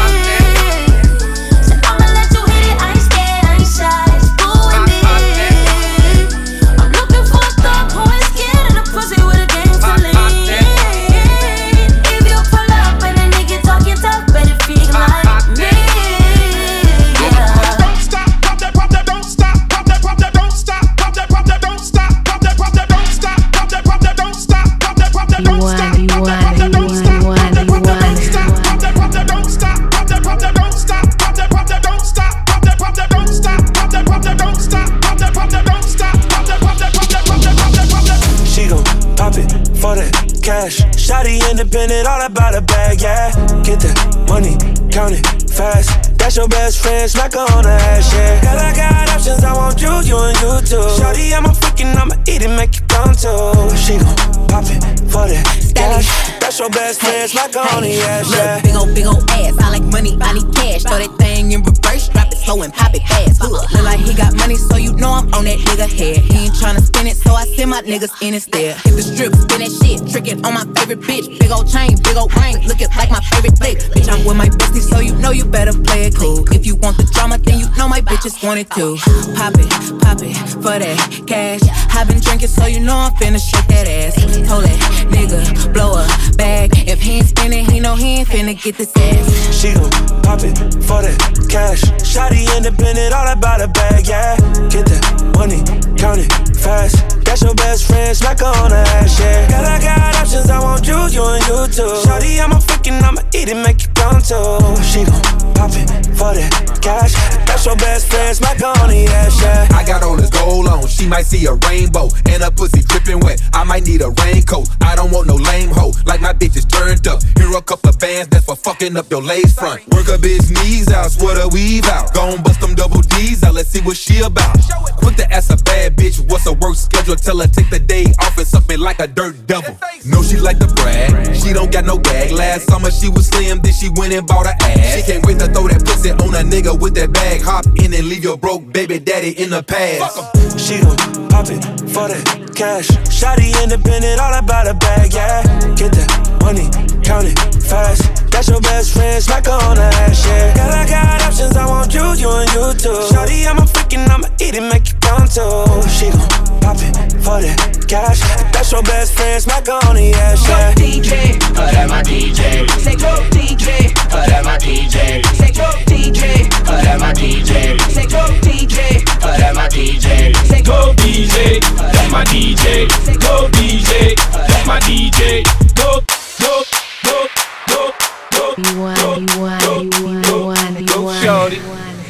That's 46.34 46.41
your 46.41 46.50
best 46.50 46.82
friend, 46.82 47.12
smack 47.12 47.34
her 47.34 47.46
on 47.54 47.62
the 47.62 47.69
ass, 47.69 48.12
yeah. 48.12 48.41
Girl, 48.41 48.58
I 48.58 48.74
got 48.74 49.10
options, 49.13 49.43
I 49.43 49.54
want 49.54 49.80
you, 49.80 49.93
you 50.02 50.17
and 50.17 50.34
you 50.41 50.65
too. 50.65 50.82
Shorty, 50.98 51.30
I'm 51.30 51.46
a 51.46 51.50
freaking, 51.50 51.93
I'ma 51.93 52.15
eat 52.26 52.41
it, 52.41 52.50
make 52.50 52.74
you 52.74 52.82
come 52.89 53.13
too. 53.13 53.54
She 53.78 54.02
gon' 54.02 54.17
pop 54.50 54.65
it 54.65 54.82
for 55.13 55.30
that 55.30 55.46
cash. 55.78 56.10
That's 56.41 56.58
your 56.58 56.72
best 56.72 57.02
friend, 57.02 57.30
smack 57.30 57.54
her 57.54 57.62
on 57.78 57.84
the 57.84 58.02
ass, 58.10 58.34
yeah. 58.34 58.56
Look, 58.74 58.98
big 58.98 59.06
ol' 59.06 59.22
big 59.22 59.30
ol' 59.30 59.30
ass. 59.30 59.54
I 59.62 59.78
like 59.78 59.86
money, 59.93 60.17
I 60.19 60.34
need 60.34 60.50
cash. 60.58 60.82
Throw 60.82 60.98
that 60.98 61.13
thing 61.22 61.52
in 61.52 61.62
reverse, 61.62 61.83
drop 61.99 62.32
it 62.32 62.38
slow 62.38 62.62
and 62.62 62.73
pop 62.73 62.93
it 62.93 63.03
fast. 63.03 63.41
Look, 63.41 63.69
look 63.71 63.84
like 63.84 63.99
he 63.99 64.13
got 64.13 64.34
money, 64.36 64.56
so 64.56 64.77
you 64.77 64.93
know 64.93 65.12
I'm 65.12 65.34
on 65.34 65.45
that 65.45 65.60
nigga 65.60 65.88
head. 65.89 66.17
He 66.17 66.45
ain't 66.45 66.56
tryna 66.56 66.82
spin 66.82 67.08
it, 67.08 67.17
so 67.17 67.34
I 67.34 67.45
send 67.45 67.69
my 67.69 67.82
niggas 67.82 68.13
in 68.21 68.34
instead. 68.34 68.77
Hit 68.82 68.95
the 68.95 69.03
strip, 69.03 69.34
spin 69.36 69.60
that 69.62 69.71
shit, 69.71 70.01
trickin' 70.10 70.45
on 70.45 70.53
my 70.53 70.65
favorite 70.73 71.01
bitch. 71.01 71.27
Big 71.39 71.51
ol' 71.51 71.63
chain, 71.63 71.97
big 72.03 72.17
ol' 72.17 72.29
ring, 72.41 72.58
lookin' 72.65 72.89
like 72.97 73.12
my 73.12 73.21
favorite 73.29 73.58
flick. 73.58 73.77
Bitch, 73.93 74.10
I'm 74.10 74.25
with 74.25 74.38
my 74.38 74.49
bestie, 74.49 74.82
so 74.82 74.99
you 74.99 75.15
know 75.17 75.32
you 75.32 75.45
better 75.45 75.73
play 75.73 76.06
it 76.10 76.15
cool. 76.15 76.45
If 76.51 76.65
you 76.65 76.75
want 76.75 76.97
the 76.97 77.06
drama, 77.13 77.38
then 77.38 77.60
you 77.60 77.67
know 77.77 77.88
my 77.88 78.01
bitches 78.01 78.41
want 78.45 78.60
it 78.60 78.69
too. 78.71 78.97
Pop 79.38 79.53
it, 79.58 79.69
pop 80.01 80.17
it 80.21 80.34
for 80.63 80.77
that 80.82 80.97
cash. 81.27 81.62
i 81.93 82.03
been 82.03 82.19
drinking, 82.19 82.49
so 82.49 82.65
you 82.65 82.79
know 82.79 82.95
I'm 82.95 83.13
finna 83.13 83.39
shake 83.39 83.67
that 83.67 83.88
ass. 83.88 84.15
Told 84.49 84.65
that 84.65 84.79
nigga, 85.13 85.73
blow 85.73 85.93
a 85.93 86.08
bag. 86.38 86.71
If 86.88 87.01
he 87.01 87.17
ain't 87.17 87.27
spinning, 87.27 87.65
he 87.65 87.79
know 87.79 87.95
he 87.95 88.19
ain't 88.19 88.27
finna 88.27 88.60
get 88.62 88.77
this 88.77 88.91
ass. 88.97 89.62
She 89.62 89.73
gon' 89.73 89.91
pop 90.23 90.41
it 90.43 90.58
for 90.84 91.01
that 91.01 91.47
cash. 91.49 91.83
Shotty 92.04 92.46
independent, 92.56 93.13
all 93.13 93.28
about 93.28 93.62
a 93.62 93.67
bag, 93.67 94.08
yeah. 94.08 94.36
Get 94.69 94.86
that 94.86 95.32
money, 95.36 95.63
count 95.98 96.19
it 96.19 96.58
fast. 96.58 97.22
That's 97.34 97.41
your 97.41 97.56
best 97.56 97.88
friend, 97.88 98.15
smack 98.15 98.39
her 98.41 98.46
on 98.46 98.69
the 98.69 98.78
ass, 98.78 99.19
yeah. 99.19 99.50
Girl, 99.50 99.65
I 99.65 99.82
got 99.82 100.15
options, 100.22 100.52
I 100.52 100.60
want 100.62 100.86
you, 100.86 100.93
you 100.93 101.26
and 101.26 101.41
you 101.50 101.65
too. 101.65 101.89
Shorty, 102.06 102.39
I'm 102.39 102.52
a 102.52 102.62
freaking, 102.62 103.02
I'ma 103.02 103.26
eat 103.34 103.50
it, 103.50 103.58
make 103.58 103.82
you 103.82 103.89
come 103.98 104.22
too. 104.22 104.62
She 104.86 105.02
gon' 105.02 105.17
pop 105.58 105.74
it 105.74 105.89
for 106.13 106.30
that 106.38 106.54
cash. 106.80 107.17
That's 107.50 107.65
your 107.65 107.76
best 107.78 108.06
friend, 108.13 108.38
smack 108.38 108.62
her 108.62 108.69
on 108.78 108.93
the 108.93 109.10
ass, 109.10 109.41
yeah. 109.41 109.67
I 109.74 109.84
got 109.84 110.04
all 110.04 110.15
this 110.15 110.30
gold 110.30 110.67
on, 110.67 110.86
she 110.86 111.08
might 111.08 111.26
see 111.26 111.43
a 111.48 111.58
rainbow. 111.65 112.10
And 112.30 112.43
her 112.43 112.52
pussy 112.52 112.86
dripping 112.86 113.19
wet, 113.22 113.41
I 113.52 113.63
might 113.63 113.88
need 113.88 114.02
a 114.02 114.13
raincoat. 114.22 114.69
I 114.82 114.96
don't 114.96 115.10
want 115.10 115.26
no 115.26 115.34
lame 115.34 115.74
hoe, 115.74 115.93
like 116.06 116.22
my 116.22 116.34
bitch 116.34 116.56
is 116.56 116.65
turned 116.65 117.08
up. 117.08 117.24
Here 117.41 117.50
a 117.50 117.62
couple 117.63 117.89
of 117.89 117.98
bands 117.98 118.30
that's 118.30 118.46
for 118.46 118.56
fucking 118.56 118.96
up 118.96 119.10
your 119.10 119.24
lace 119.24 119.58
front. 119.58 119.82
Work 119.89 120.06
a 120.06 120.22
bitch 120.22 120.54
knees 120.62 120.93
out, 120.93 121.10
sweat 121.10 121.41
a 121.41 121.50
weave 121.50 121.89
out. 121.89 122.13
Gon' 122.13 122.43
bust 122.43 122.62
them 122.62 122.76
double 122.76 123.02
D's 123.02 123.41
out, 123.41 123.56
let's 123.56 123.69
see 123.69 123.82
what 123.82 123.98
she 123.98 124.22
about. 124.22 124.54
Quick 125.02 125.15
to 125.17 125.26
ask 125.34 125.50
a 125.50 125.58
bad 125.63 125.98
bitch, 125.98 126.22
what's 126.30 126.46
a 126.46 126.54
a 126.54 126.65
work 126.65 126.76
schedule. 126.76 127.15
Tell 127.23 127.39
her 127.39 127.47
take 127.47 127.69
the 127.69 127.79
day 127.79 128.03
off 128.19 128.38
and 128.38 128.45
suck 128.45 128.67
me 128.67 128.75
like 128.75 128.99
a 128.99 129.07
dirt 129.07 129.47
devil. 129.47 129.77
No, 130.05 130.21
she 130.21 130.36
like 130.36 130.59
to 130.59 130.67
brag. 130.67 131.33
She 131.33 131.53
don't 131.53 131.71
got 131.71 131.86
no 131.86 131.97
gag. 131.97 132.31
Last 132.31 132.67
summer 132.67 132.91
she 132.91 133.07
was 133.07 133.27
slim, 133.27 133.62
then 133.62 133.71
she 133.71 133.88
went 133.95 134.12
and 134.12 134.27
bought 134.27 134.45
her 134.45 134.55
ass. 134.59 134.95
She 134.95 135.01
can't 135.03 135.25
wait 135.25 135.39
to 135.39 135.47
throw 135.47 135.69
that 135.69 135.86
pussy 135.86 136.12
on 136.12 136.36
a 136.36 136.43
nigga 136.43 136.77
with 136.77 136.95
that 136.95 137.13
bag. 137.13 137.41
Hop 137.41 137.65
in 137.79 137.93
and 137.93 138.07
leave 138.12 138.25
your 138.25 138.36
broke 138.36 138.71
baby 138.73 138.99
daddy 138.99 139.31
in 139.41 139.51
the 139.51 139.63
past. 139.63 140.19
She 140.59 140.83
pop 141.31 141.47
it 141.47 141.63
for 141.95 142.12
that 142.12 142.51
cash. 142.55 142.88
Shotty 143.07 143.55
independent, 143.63 144.19
all 144.19 144.33
about 144.36 144.67
a 144.67 144.73
bag, 144.73 145.13
yeah. 145.13 145.43
Get 145.79 145.95
that 145.95 146.12
money, 146.43 146.67
count 147.07 147.31
it 147.31 147.39
fast. 147.63 148.03
That's 148.31 148.49
your 148.49 148.59
best 148.59 148.93
friend, 148.93 149.23
smack 149.23 149.45
her 149.45 149.55
on 149.63 149.77
the 149.77 149.88
ass, 150.03 150.27
yeah. 150.27 150.53
Girl, 150.59 150.75
I 150.75 150.86
got 150.86 151.21
options, 151.23 151.55
I 151.55 151.65
want 151.67 151.93
you, 151.93 152.03
you 152.19 152.29
and 152.36 152.51
you 152.51 152.73
too. 152.75 152.99
Shotty, 153.15 153.47
I'm 153.47 153.59
a 153.59 153.62
freaking, 153.62 154.09
I'ma 154.09 154.27
eat 154.41 154.55
it, 154.55 154.67
make 154.67 154.91
you 154.91 155.02
come 155.13 155.28
too. 155.28 155.89
She 155.89 156.10
gon' 156.10 156.60
pop 156.62 156.78
it 156.82 156.93
for 157.21 157.38
that 157.41 157.86
cash. 157.88 158.19
That's 158.52 158.71
your 158.71 158.82
best 158.84 159.13
friend, 159.13 159.41
smack 159.41 159.67
her 159.67 159.80
on 159.88 159.95
the 159.95 160.13
ass, 160.13 160.41
yeah. 160.47 160.73
Go 160.73 160.82
DJ, 160.82 161.38
oh 161.54 161.69
that 161.69 161.89
my 161.89 162.02
DJ. 162.02 162.65
Say 162.82 162.95
go 162.95 163.13
DJ, 163.30 163.93
oh 164.10 164.26
that 164.26 164.43
my 164.43 164.58
DJ. 164.58 165.21
Say 165.38 165.52
go 165.54 165.69
DJ, 165.86 166.49
oh 166.65 166.82
that 166.82 166.99
my 166.99 167.13
DJ. 167.13 167.78
Say 167.93 168.08
go 168.08 168.23
DJ, 168.41 169.04
oh 169.21 169.38
that 169.38 169.54
my 169.56 169.67
DJ. 169.69 170.34
Say 170.47 170.62
Go 170.63 170.93
DJ, 170.95 171.60
that's 171.60 172.12
my 172.12 172.23
DJ. 172.26 172.88
Go 173.19 173.47
DJ, 173.52 174.15
that's 174.15 174.65
my 174.65 174.80
DJ. 174.80 175.43
Go, 175.76 175.99
go, 176.39 176.63
go, 177.04 177.28
go, 177.67 177.91
go. 178.32 178.43
You 178.58 178.80
want, 178.80 178.97
you 178.97 179.41
want, 179.41 179.62
you 179.62 180.06
want, 180.06 180.26
you 180.26 180.45
want, 180.45 180.80
you 180.80 180.88
Go, 180.88 181.02
want. 181.04 181.23
shorty. 181.23 181.60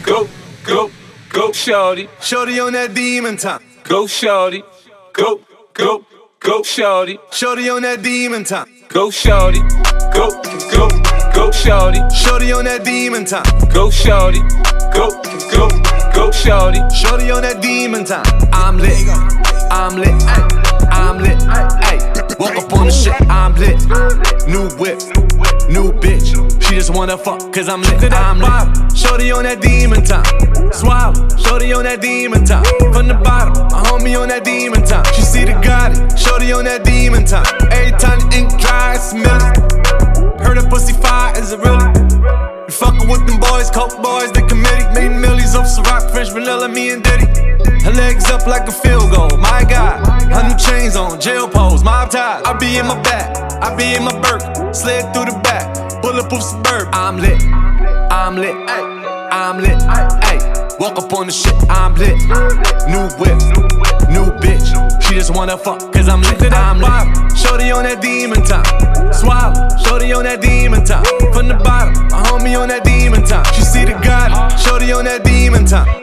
Go, 0.03 0.27
go, 0.63 0.91
go, 1.33 1.51
shorty. 1.51 2.07
Shorty 2.21 2.59
on 2.59 2.73
that 2.73 2.93
demon 2.93 3.35
time. 3.37 3.61
Go, 3.83 4.07
shorty. 4.07 4.63
Go, 5.11 5.41
go, 5.73 6.05
go, 6.39 6.63
shorty. 6.63 7.19
Shorty 7.31 7.69
on 7.69 7.81
that 7.81 8.01
demon 8.01 8.43
time. 8.43 8.67
Go, 8.87 9.09
shorty. 9.09 9.59
Go, 10.13 10.29
go, 10.71 10.87
go, 11.33 11.51
shorty. 11.51 11.99
Shorty 12.15 12.53
on 12.53 12.65
that 12.65 12.83
demon 12.85 13.25
time. 13.25 13.43
Go, 13.73 13.89
shorty. 13.89 14.39
Go, 14.93 15.09
go, 15.51 15.67
go, 16.13 16.31
shorty. 16.31 16.79
Shorty 16.95 17.31
on 17.31 17.41
that 17.41 17.59
demon 17.61 18.05
time. 18.05 18.23
I'm 18.53 18.77
lit. 18.77 19.07
I'm 19.71 19.95
lit. 19.95 20.13
Ay. 20.27 20.89
I'm 20.91 21.17
lit. 21.17 21.41
Ay. 21.49 22.22
Woke 22.39 22.55
up 22.55 22.73
on 22.73 22.87
the 22.87 22.91
shit. 22.91 23.13
I'm 23.29 23.53
lit. 23.55 23.79
New 24.47 24.69
whip. 24.77 24.99
New 25.69 25.91
bitch. 25.93 26.33
She 26.63 26.75
just 26.75 26.89
wanna 26.89 27.17
fuck 27.17 27.53
cause 27.53 27.69
I'm 27.69 27.81
lit. 27.81 28.13
I'm 28.13 28.39
lit. 28.39 28.97
Shorty 28.97 29.31
on 29.31 29.43
that 29.43 29.61
demon 29.61 30.03
time. 30.03 30.25
Swallow. 30.71 31.13
Shorty 31.37 31.73
on 31.73 31.83
that 31.83 32.01
demon 32.01 32.45
time. 32.45 32.65
From 32.91 33.07
the 33.07 33.15
bottom. 33.15 33.67
A 33.67 33.83
homie 33.87 34.19
on 34.19 34.29
that 34.29 34.43
demon 34.43 34.83
time. 34.83 35.05
She 35.13 35.21
see 35.21 35.45
the 35.45 35.53
Gotti. 35.53 36.17
Shorty 36.17 36.51
on 36.53 36.65
that 36.65 36.83
demon 36.83 37.25
time. 37.25 37.45
Every 37.71 37.97
time 37.99 38.19
the 38.19 38.37
ink 38.37 38.59
dry, 38.59 38.95
it's 38.95 39.13
milli. 39.13 39.82
Heard 40.43 40.57
a 40.57 40.67
pussy 40.69 40.93
fire, 40.93 41.37
is 41.39 41.51
it 41.51 41.59
really? 41.59 41.87
You 42.67 42.73
fuckin' 42.73 43.09
with 43.09 43.25
them 43.27 43.39
boys, 43.39 43.71
coke 43.71 44.01
boys, 44.03 44.31
the 44.31 44.45
committee. 44.47 44.83
Made 44.93 45.13
off 45.55 45.67
Ciroc, 45.67 46.11
French 46.11 46.31
vanilla, 46.31 46.67
me 46.67 46.91
and 46.91 47.03
Diddy. 47.03 47.27
Her 47.83 47.91
legs 47.91 48.29
up 48.29 48.47
like 48.47 48.67
a 48.67 48.71
field 48.71 49.11
goal, 49.11 49.37
my 49.37 49.63
God. 49.63 49.99
Her 50.31 50.47
new 50.47 50.57
chains 50.57 50.95
on, 50.95 51.19
jail 51.19 51.47
pose, 51.47 51.83
mob 51.83 52.11
ties. 52.11 52.41
I 52.45 52.53
be 52.57 52.77
in 52.77 52.87
my 52.87 52.99
back, 53.01 53.37
I 53.61 53.75
be 53.75 53.95
in 53.95 54.03
my 54.03 54.17
Burke. 54.21 54.75
Slid 54.75 55.13
through 55.13 55.25
the 55.25 55.39
back, 55.43 56.01
bulletproof 56.01 56.43
suburb. 56.43 56.89
I'm 56.93 57.17
lit, 57.17 57.41
I'm 58.11 58.35
lit, 58.35 58.55
ay, 58.67 59.29
I'm 59.31 59.57
lit, 59.61 59.81
ay. 59.81 60.77
Walk 60.79 60.97
up 60.97 61.13
on 61.13 61.27
the 61.27 61.33
shit, 61.33 61.55
I'm 61.69 61.95
lit. 61.95 62.17
New 62.89 63.07
whip. 63.19 63.82
She 65.13 65.19
just 65.19 65.35
wanna 65.35 65.55
fuck, 65.55 65.93
cause 65.93 66.09
I'm 66.09 66.21
lit, 66.21 66.51
I'm 66.51 66.79
lit. 66.79 67.37
Shorty 67.37 67.69
on 67.69 67.83
that 67.83 68.01
demon 68.01 68.41
time. 68.41 68.65
Swallow, 69.13 69.69
shorty 69.85 70.11
on 70.11 70.23
that 70.23 70.41
demon 70.41 70.83
time. 70.83 71.05
From 71.31 71.47
the 71.47 71.53
bottom, 71.53 71.93
a 72.07 72.23
homie 72.23 72.59
on 72.59 72.69
that 72.69 72.83
demon 72.83 73.23
time. 73.23 73.45
She 73.53 73.61
see 73.61 73.85
the 73.85 73.93
God, 73.93 74.57
shorty 74.57 74.91
on 74.91 75.05
that 75.05 75.23
demon 75.23 75.65
time. 75.65 76.02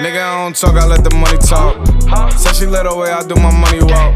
Nigga, 0.00 0.20
I 0.20 0.42
don't 0.42 0.56
talk, 0.56 0.74
I 0.74 0.86
let 0.86 1.04
the 1.04 1.14
money 1.14 1.38
talk. 1.38 1.78
Said 2.38 2.54
she 2.56 2.66
let 2.66 2.86
away, 2.86 3.10
I 3.10 3.22
do 3.22 3.34
my 3.36 3.50
money 3.52 3.80
walk. 3.82 4.14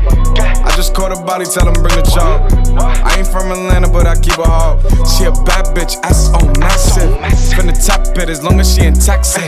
I 0.66 0.72
just 0.76 0.94
caught 0.94 1.12
a 1.12 1.20
body, 1.22 1.44
tell 1.44 1.66
him 1.66 1.74
bring 1.74 1.94
the 1.94 2.02
chalk. 2.02 2.50
I 2.78 3.18
ain't 3.18 3.26
from 3.28 3.50
Atlanta, 3.52 3.88
but 3.88 4.06
I 4.06 4.14
keep 4.18 4.38
a 4.38 4.44
hawk. 4.44 4.80
She 5.06 5.24
a 5.24 5.32
bad 5.46 5.66
bitch, 5.76 5.96
ass 6.02 6.30
on 6.34 6.50
massive. 6.58 7.10
Finna 7.54 7.74
top 7.86 8.06
it 8.18 8.28
as 8.28 8.42
long 8.42 8.60
as 8.60 8.74
she 8.74 8.82
in 8.84 8.94
taxi. 8.94 9.40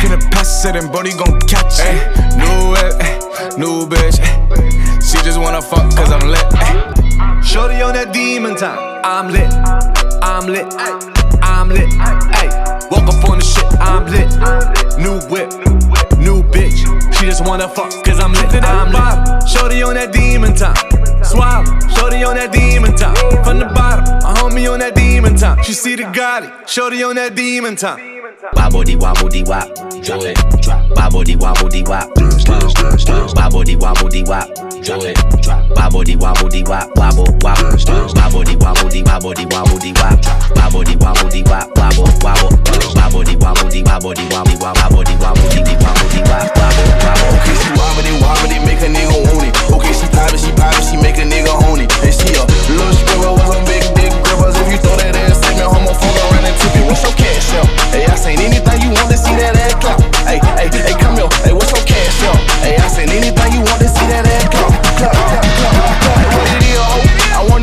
Finna 0.00 0.18
pass 0.32 0.64
it 0.64 0.76
and 0.76 0.90
Brody 0.90 1.12
gon' 1.12 1.40
catch 1.46 1.78
it. 1.80 2.00
New 2.36 2.72
whip, 2.72 2.94
eh, 3.00 3.18
new 3.56 3.86
bitch. 3.86 4.18
eh. 4.20 5.00
She 5.00 5.18
just 5.22 5.38
wanna 5.38 5.60
fuck 5.62 5.84
cause 5.96 6.10
I'm 6.10 6.28
lit. 6.28 6.44
eh. 6.64 7.40
Shorty 7.42 7.82
on 7.82 7.92
that 7.94 8.12
demon 8.12 8.56
time. 8.56 8.78
I'm 9.04 9.28
lit, 9.30 9.52
I'm 10.24 10.46
lit, 10.48 10.66
I'm 11.44 11.68
lit. 11.68 11.88
Ay, 12.00 12.73
woke 12.90 13.08
up 13.08 13.24
on 13.28 13.38
the 13.38 13.44
shit, 13.44 13.66
I'm 13.80 14.06
lit. 14.06 14.30
New 14.98 15.18
whip, 15.30 15.50
new 16.18 16.42
bitch. 16.42 16.78
She 17.14 17.26
just 17.26 17.44
wanna 17.46 17.68
fuck 17.68 17.90
cause 18.04 18.20
I'm 18.20 18.32
lit, 18.32 18.64
I'm 18.64 18.92
lit. 18.92 19.48
Shorty 19.48 19.82
on 19.82 19.94
that 19.94 20.12
demon 20.12 20.54
time. 20.54 20.76
Swallow, 21.22 21.64
shorty 21.96 22.22
on 22.24 22.36
that 22.36 22.52
demon 22.52 22.96
time. 22.96 23.16
From 23.44 23.58
the 23.58 23.66
bottom, 23.74 24.04
a 24.18 24.34
homie 24.38 24.70
on 24.70 24.80
that 24.80 24.94
demon 24.94 25.36
time. 25.36 25.62
She 25.62 25.72
see 25.72 25.96
the 25.96 26.04
Gotti, 26.04 26.50
shorty 26.68 27.02
on 27.02 27.16
that 27.16 27.34
demon 27.34 27.76
time. 27.76 27.98
Wobble 28.54 28.82
dee 28.84 28.96
wobble 28.96 29.28
dee 29.28 29.42
wop, 29.42 29.74
do 30.02 30.14
it. 30.20 30.36
Wobble 30.96 31.24
dee 31.24 31.36
wobble 31.36 31.68
dee 31.68 31.82
wop, 31.82 32.10
wobble 33.36 33.62
dee 33.64 33.76
wobble 33.76 34.08
dee 34.08 34.22
wop, 34.24 34.48
do 34.84 35.00
it. 35.00 35.16
Wobble 35.80 36.04
dee 36.04 36.16
wobble 36.16 36.48
dee 36.48 36.62
wop, 36.68 36.92
wobble 36.96 37.24
wobble. 37.40 37.72
Wobble 38.20 38.44
dee 38.44 38.56
wobble 38.60 38.88
dee 38.92 39.02
wobble 39.02 39.32
dee 39.32 39.46
wobble 39.48 39.78
dee 39.80 39.96
wop, 39.96 40.20
wobble 40.56 40.84
dee 40.84 40.96
wobble 41.00 41.28
dee 41.32 41.42
wop, 41.48 41.72
wobble 41.80 42.12
wobble. 42.20 42.52
Wobble 42.92 43.24
dee 43.24 43.36
wobble 43.40 43.68
dee 43.72 43.82
wobble 43.82 44.12
dee 44.12 44.28
wobble 44.28 44.60
wop, 44.60 44.76
wobble 44.84 45.02
dee 45.08 45.16
wobble 45.16 45.48
dee 45.48 45.64
wobble 45.80 46.08
dee 46.12 46.20
wop, 46.28 46.52
wobble 46.52 46.88
wobble. 47.00 47.32
Okay, 47.32 47.56
she 47.64 47.70
wobbly, 47.72 48.12
wobbly, 48.20 48.58
make 48.68 48.84
a 48.84 48.88
nigga 48.92 49.16
own 49.32 49.48
it. 49.48 49.56
Okay, 49.72 49.94
she 49.96 50.06
poppin', 50.12 50.36
she 50.36 50.52
poppin', 50.52 50.84
she 50.84 50.96
make 51.00 51.16
a 51.16 51.24
nigga 51.24 51.52
own 51.64 51.80
it. 51.80 51.88
And 52.04 52.12
she 52.12 52.28
a 52.36 52.44
little 52.68 52.92
stripper 52.92 53.32
with 53.32 53.48
some 53.48 53.64
big 53.64 53.84
dick 53.96 54.12
grippers. 54.20 54.52
If 54.60 54.68
you 54.68 54.78
throw 54.84 55.00
that 55.00 55.16
ass 55.16 55.40
at 55.48 55.56
me, 55.56 55.64
homophobe 55.64 56.18
around 56.28 56.44
and 56.44 56.56
tip 56.60 56.76
it. 56.76 56.84
What's 56.84 57.00
your 57.00 57.16
cash 57.16 57.56
out? 57.56 57.68
Hey, 57.88 58.04
I 58.04 58.16
seen 58.20 58.36
anything 58.36 58.78
you 58.84 58.92
want 58.92 59.08
to 59.08 59.16
see 59.16 59.32
that 59.40 59.56
ass 59.56 59.80
clap. 59.80 59.96
Hey, 60.28 60.44
hey, 60.60 60.68
hey, 60.68 60.96
come 61.00 61.16
here. 61.16 61.30
Hey, 61.40 61.56
what's 61.56 61.72
your 61.72 61.80
cash 61.88 62.20
out? 62.28 62.36
Hey, 62.60 62.76
I 62.76 62.84
seen 62.92 63.08
anything 63.08 63.48
you 63.56 63.64
want 63.64 63.80
to 63.80 63.88
see 63.88 64.06
that 64.12 64.28
ass 64.28 64.43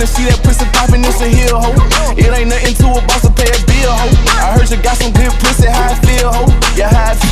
wanna 0.02 0.14
see 0.18 0.26
that 0.26 0.42
pussy 0.42 0.66
poppin', 0.74 1.06
it's 1.06 1.22
a 1.22 1.28
heel, 1.30 1.62
ho. 1.62 1.78
It 2.18 2.34
ain't 2.34 2.50
nothing 2.50 2.74
to 2.74 2.88
a 2.90 3.02
boss 3.06 3.22
to 3.22 3.30
pay 3.30 3.46
a 3.46 3.60
bill, 3.70 3.94
ho. 3.94 4.10
I 4.42 4.58
heard 4.58 4.70
you 4.72 4.82
got 4.82 4.98
some 4.98 5.14
good 5.14 5.32
pussy, 5.38 5.68
how 5.70 5.94
I 5.94 5.96
feel, 6.02 6.34
ho. 6.34 6.46
Yeah, 6.76 6.90
how 6.90 7.12
I 7.12 7.16
feel. 7.16 7.31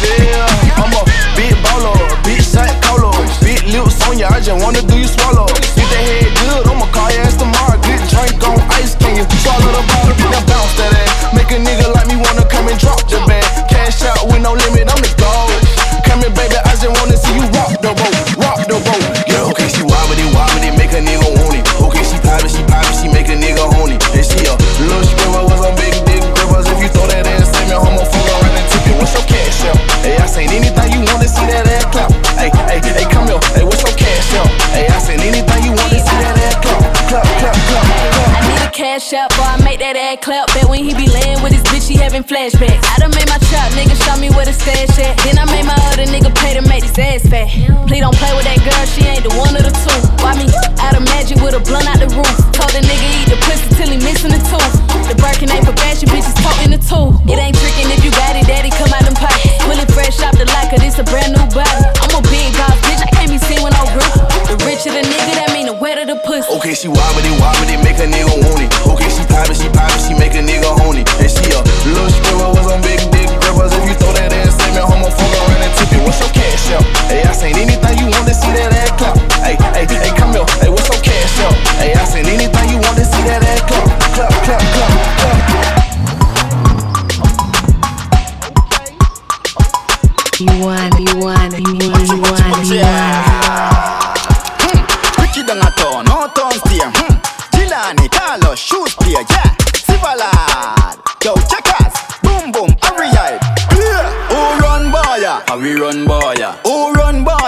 Flashbacks. 42.49 42.83
I 42.95 42.99
done 42.99 43.11
made 43.11 43.27
my 43.29 43.37
trap, 43.49 43.71
nigga, 43.73 43.95
show 44.05 44.19
me 44.19 44.29
where 44.29 44.45
the 44.45 44.53
stash 44.53 44.97
at. 44.99 45.17
Then 45.23 45.37
I 45.37 45.45
made 45.45 45.65
my 45.65 45.77
other 45.93 46.05
nigga 46.05 46.33
pay 46.35 46.53
to 46.53 46.61
make 46.67 46.83
his 46.83 46.97
ass 46.97 47.23
fat. 47.27 47.49
Please 47.87 48.01
don't 48.01 48.15
play 48.15 48.33
with 48.35 48.45
that 48.45 48.59
girl, 48.65 48.85
she 48.93 49.05
ain't 49.05 49.23
the 49.23 49.33
one 49.37 49.55
of 49.55 49.63
the 49.63 49.73
two. 49.73 49.99
Why 50.23 50.35
me 50.35 50.49
out 50.81 50.95
of 50.97 51.03
magic 51.05 51.41
with 51.41 51.53
a 51.53 51.61
blunt 51.61 51.87
out 51.87 51.99
the 51.99 52.09
roof? 52.09 52.37
Told 52.53 52.71
the 52.73 52.81
nigga 52.81 53.07
eat 53.21 53.29
the 53.29 53.38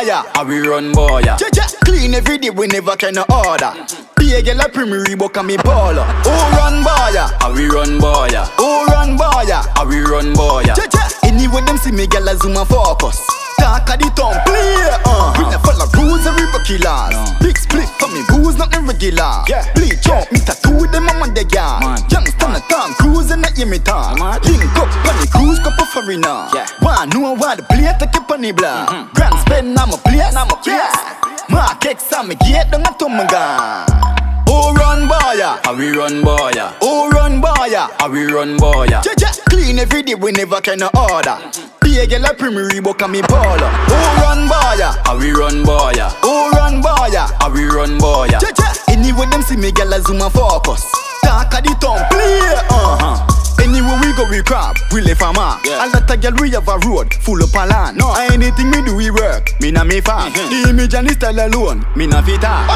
boya? 0.01 0.25
How 0.35 0.43
we 0.45 0.59
run 0.59 0.91
boy, 0.91 1.21
yeah. 1.25 1.37
Yeah. 1.53 1.67
Clean 1.85 2.13
every 2.13 2.37
day, 2.37 2.49
we 2.49 2.67
never 2.67 2.95
can 2.95 3.17
order. 3.17 3.73
Be 4.17 4.33
a 4.33 4.41
girl 4.41 4.61
a 4.61 4.69
premier 4.69 5.03
Reebok 5.03 5.37
and 5.37 5.47
me 5.47 5.57
baller. 5.57 6.05
Who 6.23 6.29
run 6.57 6.83
boya? 6.83 7.31
How 7.41 7.53
we 7.53 7.67
run 7.67 7.99
boy. 7.99 8.29
Who 8.57 8.85
run 8.87 9.17
boya? 9.17 9.65
How 9.77 9.85
we 9.87 9.99
run 10.01 10.33
boy, 10.33 10.63
yeah. 10.65 10.75
Yeah, 10.77 10.87
yeah. 10.93 11.09
Anyway, 11.29 11.61
them 11.61 11.77
see 11.77 11.91
me, 11.91 12.07
girl 12.07 12.27
a 12.29 12.35
zoom 12.35 12.57
and 12.57 12.67
focus. 12.67 13.40
Talk 13.61 13.85
of 13.93 14.01
the 14.01 14.09
town, 14.17 14.33
play, 14.49 14.89
uh. 15.05 15.37
We 15.37 15.45
never 15.45 15.61
follow 15.61 15.85
rules, 15.93 16.25
every 16.25 16.49
killers. 16.65 17.13
Uh-huh. 17.13 17.45
Big 17.45 17.57
split 17.57 17.89
for 18.01 18.09
me, 18.09 18.25
booze, 18.29 18.57
nothing 18.57 18.85
regular. 18.89 19.45
Yeah. 19.47 19.69
Bleach 19.77 20.07
out, 20.09 20.25
me 20.31 20.39
tattoo 20.41 20.87
them 20.89 21.07
on 21.21 21.33
the 21.33 21.45
yard. 21.53 22.01
Youngster, 22.09 22.49
the 22.49 22.61
Tom 22.69 22.93
Cruise 22.95 23.31
and 23.31 23.45
me 23.69 23.79
time. 23.79 24.17
Link 24.17 24.77
up, 24.77 24.89
funny 25.05 25.27
cruise, 25.29 25.59
couple 25.59 25.85
foreigner. 25.93 26.49
Yeah. 26.57 26.67
One 26.81 27.09
know 27.09 27.35
what 27.35 27.57
the 27.57 27.63
plate, 27.63 27.93
take 27.99 28.15
it 28.15 28.31
on 28.31 28.41
the 28.41 28.51
block. 28.51 28.89
Mm-hmm. 28.89 29.13
Grand 29.13 29.39
spend, 29.39 29.77
I'm 29.77 29.93
a 29.93 29.97
place, 29.97 30.35
I'm 30.35 30.49
a 30.49 30.55
place. 30.57 31.49
Mark 31.49 31.85
X, 31.85 32.11
I'm 32.13 32.31
a 32.31 32.35
gate, 32.35 32.65
don't 32.71 32.85
have 32.85 32.97
to. 32.97 34.30
Who 34.51 34.73
run 34.75 35.07
boya? 35.07 35.63
How 35.63 35.73
we 35.73 35.95
run 35.95 36.21
boy, 36.21 36.51
yeah. 36.53 36.73
Who 36.83 37.09
run 37.09 37.41
boya? 37.41 37.87
How 38.01 38.09
we 38.11 38.25
run 38.25 38.57
boy, 38.57 38.83
yeah. 38.89 39.01
Yeah, 39.05 39.15
yeah. 39.17 39.31
Clean 39.47 39.79
every 39.79 40.03
day, 40.03 40.15
we 40.15 40.33
never 40.33 40.59
can 40.59 40.83
order. 40.83 41.39
Be 41.81 41.99
a 41.99 42.05
girl 42.05 42.25
a 42.25 42.33
premier 42.33 42.67
Reebok 42.67 43.01
and 43.01 43.13
me 43.13 43.21
baller. 43.21 43.71
Who 43.87 43.95
run 44.19 44.49
boya? 44.51 44.99
How 45.07 45.17
we 45.17 45.31
run 45.31 45.63
boy, 45.63 45.93
yeah. 45.95 46.09
Who 46.19 46.51
run 46.51 46.83
boya? 46.83 47.31
How 47.39 47.49
we 47.49 47.63
run 47.63 47.97
boy, 47.97 48.27
yeah. 48.29 48.41
Yeah, 48.43 48.51
yeah. 48.59 48.73
Anyway, 48.93 49.25
them 49.31 49.41
see 49.41 49.55
me, 49.55 49.71
girl 49.71 49.93
a 49.93 50.01
zoom 50.01 50.19
and 50.21 50.33
focus. 50.33 50.83
Talk 51.23 51.53
of 51.55 51.63
the 51.63 51.71
town, 51.79 52.03
play, 52.11 52.43
uh-huh. 52.75 53.63
Anywhere 53.63 53.99
we 54.01 54.11
go, 54.17 54.27
we 54.29 54.43
crab, 54.43 54.75
we 54.91 54.99
left 54.99 55.21
a 55.21 55.31
mark. 55.31 55.65
Yeah. 55.65 55.85
A 55.85 55.95
lot 55.95 56.11
of 56.11 56.19
girl, 56.21 56.33
we 56.41 56.49
have 56.51 56.67
a 56.67 56.77
road 56.79 57.13
full 57.13 57.41
of 57.41 57.55
a 57.55 57.65
land. 57.67 57.95
No, 57.97 58.11
anything 58.15 58.69
me 58.69 58.81
do, 58.83 58.97
we 58.97 59.11
work. 59.11 59.53
Me 59.61 59.71
na 59.71 59.85
me 59.85 60.01
farm. 60.01 60.33
The 60.33 60.65
image 60.67 60.93
and 60.93 61.07
the 61.07 61.13
style 61.13 61.39
alone, 61.39 61.85
me 61.95 62.05
na 62.07 62.21
fit 62.21 62.41
talk. 62.41 62.67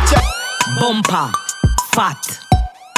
Bumper, 0.80 1.32
fat. 1.96 2.40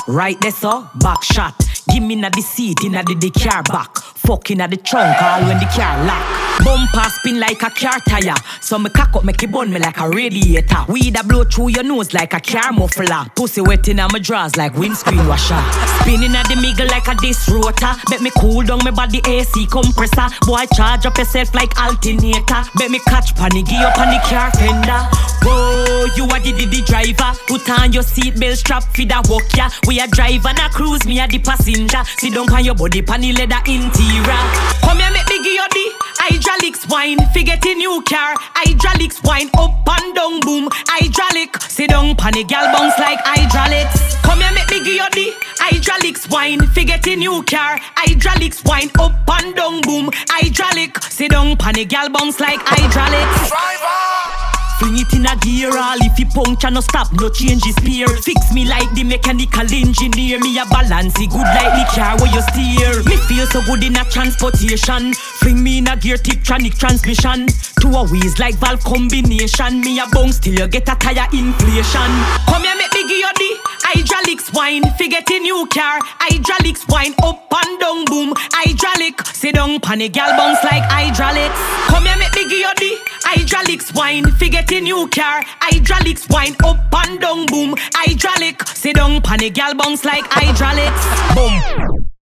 Right 0.07 0.39
there, 0.41 0.51
so 0.51 0.89
back 0.95 1.23
shot. 1.23 1.53
Give 1.91 2.01
me 2.01 2.15
na 2.15 2.29
the 2.29 2.41
seat, 2.41 2.83
inna 2.83 3.03
the, 3.03 3.13
the 3.13 3.29
car 3.29 3.61
back. 3.63 4.06
Fucking 4.27 4.59
at 4.59 4.71
the 4.71 4.75
trunk, 4.75 5.21
all 5.23 5.39
when 5.47 5.57
the 5.57 5.65
car 5.71 6.03
lock. 6.03 6.19
Bumper 6.65 7.09
spin 7.11 7.39
like 7.39 7.63
a 7.63 7.69
car 7.69 7.97
tire. 8.09 8.35
So 8.59 8.77
me 8.77 8.89
cock 8.89 9.15
up, 9.15 9.23
make 9.23 9.41
it 9.41 9.49
burn 9.49 9.71
me 9.71 9.79
like 9.79 9.97
a 10.01 10.09
radiator. 10.09 10.83
Weed 10.89 11.17
a 11.17 11.23
blow 11.23 11.45
through 11.45 11.69
your 11.69 11.83
nose 11.83 12.13
like 12.13 12.33
a 12.33 12.41
car 12.41 12.73
muffler. 12.73 13.31
Pussy 13.37 13.61
wet 13.61 13.87
inna 13.87 14.05
my 14.11 14.19
drawers 14.19 14.57
like 14.57 14.75
windscreen 14.75 15.25
washer. 15.27 15.63
Spinning 16.01 16.35
at 16.35 16.43
the 16.49 16.57
middle 16.59 16.87
like 16.87 17.07
a 17.07 17.15
disc 17.15 17.47
rotor. 17.47 17.95
Bet 18.09 18.21
me 18.21 18.29
cool 18.37 18.63
down 18.63 18.79
my 18.83 18.91
body 18.91 19.21
AC 19.25 19.65
compressor. 19.67 20.27
Boy, 20.45 20.65
charge 20.75 21.05
up 21.05 21.17
yourself 21.17 21.55
like 21.55 21.71
alternator. 21.79 22.67
Bet 22.75 22.91
me 22.91 22.99
catch 23.07 23.33
panic, 23.33 23.65
give 23.65 23.79
up 23.79 23.97
on 23.97 24.11
the 24.11 24.19
car 24.27 24.51
fender. 24.59 25.07
Whoa, 25.47 26.07
you 26.17 26.23
are 26.25 26.41
the, 26.41 26.51
the, 26.51 26.83
driver. 26.83 27.31
Put 27.47 27.69
on 27.69 27.93
your 27.93 28.03
seatbelt 28.03 28.57
strap, 28.57 28.83
feed 28.91 29.11
a 29.11 29.21
walk 29.29 29.55
ya. 29.55 29.69
We 29.87 30.01
a 30.01 30.07
drive 30.07 30.45
and 30.45 30.59
a 30.59 30.67
cruise, 30.67 31.05
me 31.05 31.19
a 31.21 31.27
the 31.27 31.39
passenger. 31.39 32.03
Sit 32.17 32.33
down 32.33 32.51
on 32.51 32.65
your 32.65 32.75
body, 32.75 33.01
pan 33.01 33.21
the 33.21 33.31
leather 33.31 33.61
interior. 33.65 34.16
Come 34.23 34.97
here, 34.99 35.11
make 35.11 35.29
me 35.29 35.37
give 35.43 35.53
you 35.53 35.67
the 35.69 35.85
hydraulics 36.17 36.87
wine. 36.87 37.19
Forget 37.33 37.65
a 37.65 37.75
new 37.75 38.01
car, 38.01 38.35
hydraulics 38.55 39.21
wine 39.23 39.49
up 39.57 39.87
and 39.87 40.15
down, 40.15 40.39
boom. 40.41 40.69
Hydraulic, 40.87 41.61
sit 41.61 41.89
down, 41.89 42.15
pan 42.15 42.33
the 42.33 42.43
gal 42.43 42.65
bounce 42.73 42.97
like 42.97 43.19
hydraulics. 43.21 44.15
Come 44.23 44.39
here, 44.39 44.51
make 44.53 44.69
me 44.69 44.79
give 44.79 44.95
you 44.95 45.09
the 45.11 45.33
hydraulics 45.59 46.27
wine. 46.29 46.65
Forget 46.73 47.05
a 47.07 47.15
new 47.15 47.43
car, 47.43 47.77
hydraulics 47.95 48.63
wine 48.63 48.89
up 48.99 49.13
and 49.29 49.55
down, 49.55 49.81
boom. 49.81 50.09
Hydraulic, 50.29 50.97
sit 51.03 51.31
down, 51.31 51.55
pan 51.57 51.75
the 51.75 51.85
gal 51.85 52.09
bounce 52.09 52.39
like 52.39 52.61
hydraulics. 52.63 54.56
Fling 54.79 54.99
it 54.99 55.11
in 55.13 55.25
a 55.25 55.35
gear, 55.37 55.75
all 55.75 55.97
if 55.97 56.19
you 56.19 56.27
puncture, 56.27 56.69
no 56.69 56.81
stop, 56.81 57.11
no 57.13 57.29
change 57.29 57.65
his 57.65 57.75
spear. 57.75 58.07
Fix 58.07 58.53
me 58.53 58.65
like 58.65 58.91
the 58.93 59.03
mechanical 59.03 59.65
engineer. 59.65 60.39
Me 60.39 60.57
a 60.59 60.65
balance 60.65 61.17
it 61.19 61.31
good 61.31 61.49
like 61.57 61.73
the 61.73 61.85
car 61.97 62.15
where 62.21 62.29
you 62.29 62.41
steer. 62.53 63.01
Me 63.09 63.17
feel 63.25 63.47
so 63.47 63.61
good 63.65 63.83
in 63.83 63.97
a 63.97 64.05
transportation. 64.05 65.13
Fling 65.41 65.63
me 65.63 65.79
in 65.79 65.87
a 65.87 65.97
gear, 65.97 66.17
Tiptronic 66.17 66.77
transmission. 66.77 67.47
Two 67.81 67.89
a 67.89 68.05
wheels 68.05 68.37
like 68.37 68.55
valve 68.61 68.83
combination. 68.83 69.81
Me 69.81 69.99
a 69.99 70.05
bounce 70.13 70.37
till 70.37 70.53
you 70.53 70.67
get 70.67 70.87
a 70.89 70.95
tire 70.95 71.25
inflation. 71.33 72.11
Come 72.45 72.61
here, 72.61 72.77
make 72.77 72.93
me 72.93 73.01
give 73.09 73.17
you 73.17 73.33
the 73.33 73.51
hydraulics 73.81 74.53
wine. 74.53 74.85
Forget 74.93 75.29
a 75.31 75.39
new 75.39 75.65
car, 75.73 75.99
hydraulics 76.21 76.85
wine 76.87 77.15
up 77.23 77.49
and 77.49 77.79
down, 77.79 78.05
boom. 78.05 78.33
Hydraulic, 78.53 79.25
sit 79.33 79.55
down, 79.55 79.79
pan 79.79 80.01
a 80.01 80.07
gal 80.07 80.37
bounce 80.37 80.63
like 80.63 80.85
hydraulics. 80.85 81.57
Come 81.89 82.05
here, 82.05 82.17
make 82.17 82.35
me 82.35 82.43
give 82.45 82.61
you 82.61 82.73
the 82.77 82.91
hydraulics 83.27 83.93
wine. 83.93 84.31
Forget 84.31 84.71
a 84.71 84.79
new 84.79 85.07
car, 85.09 85.43
hydraulics 85.59 86.27
wine 86.29 86.55
up 86.63 86.77
and 87.05 87.19
down, 87.19 87.45
boom. 87.47 87.75
Hydraulic, 87.93 88.65
sit 88.67 88.95
down, 88.95 89.21
pan 89.21 89.43
a 89.43 89.49
gal 89.49 89.75
bounce 89.75 90.05
like 90.05 90.25
hydraulics. 90.27 91.03
Boom. 91.35 92.16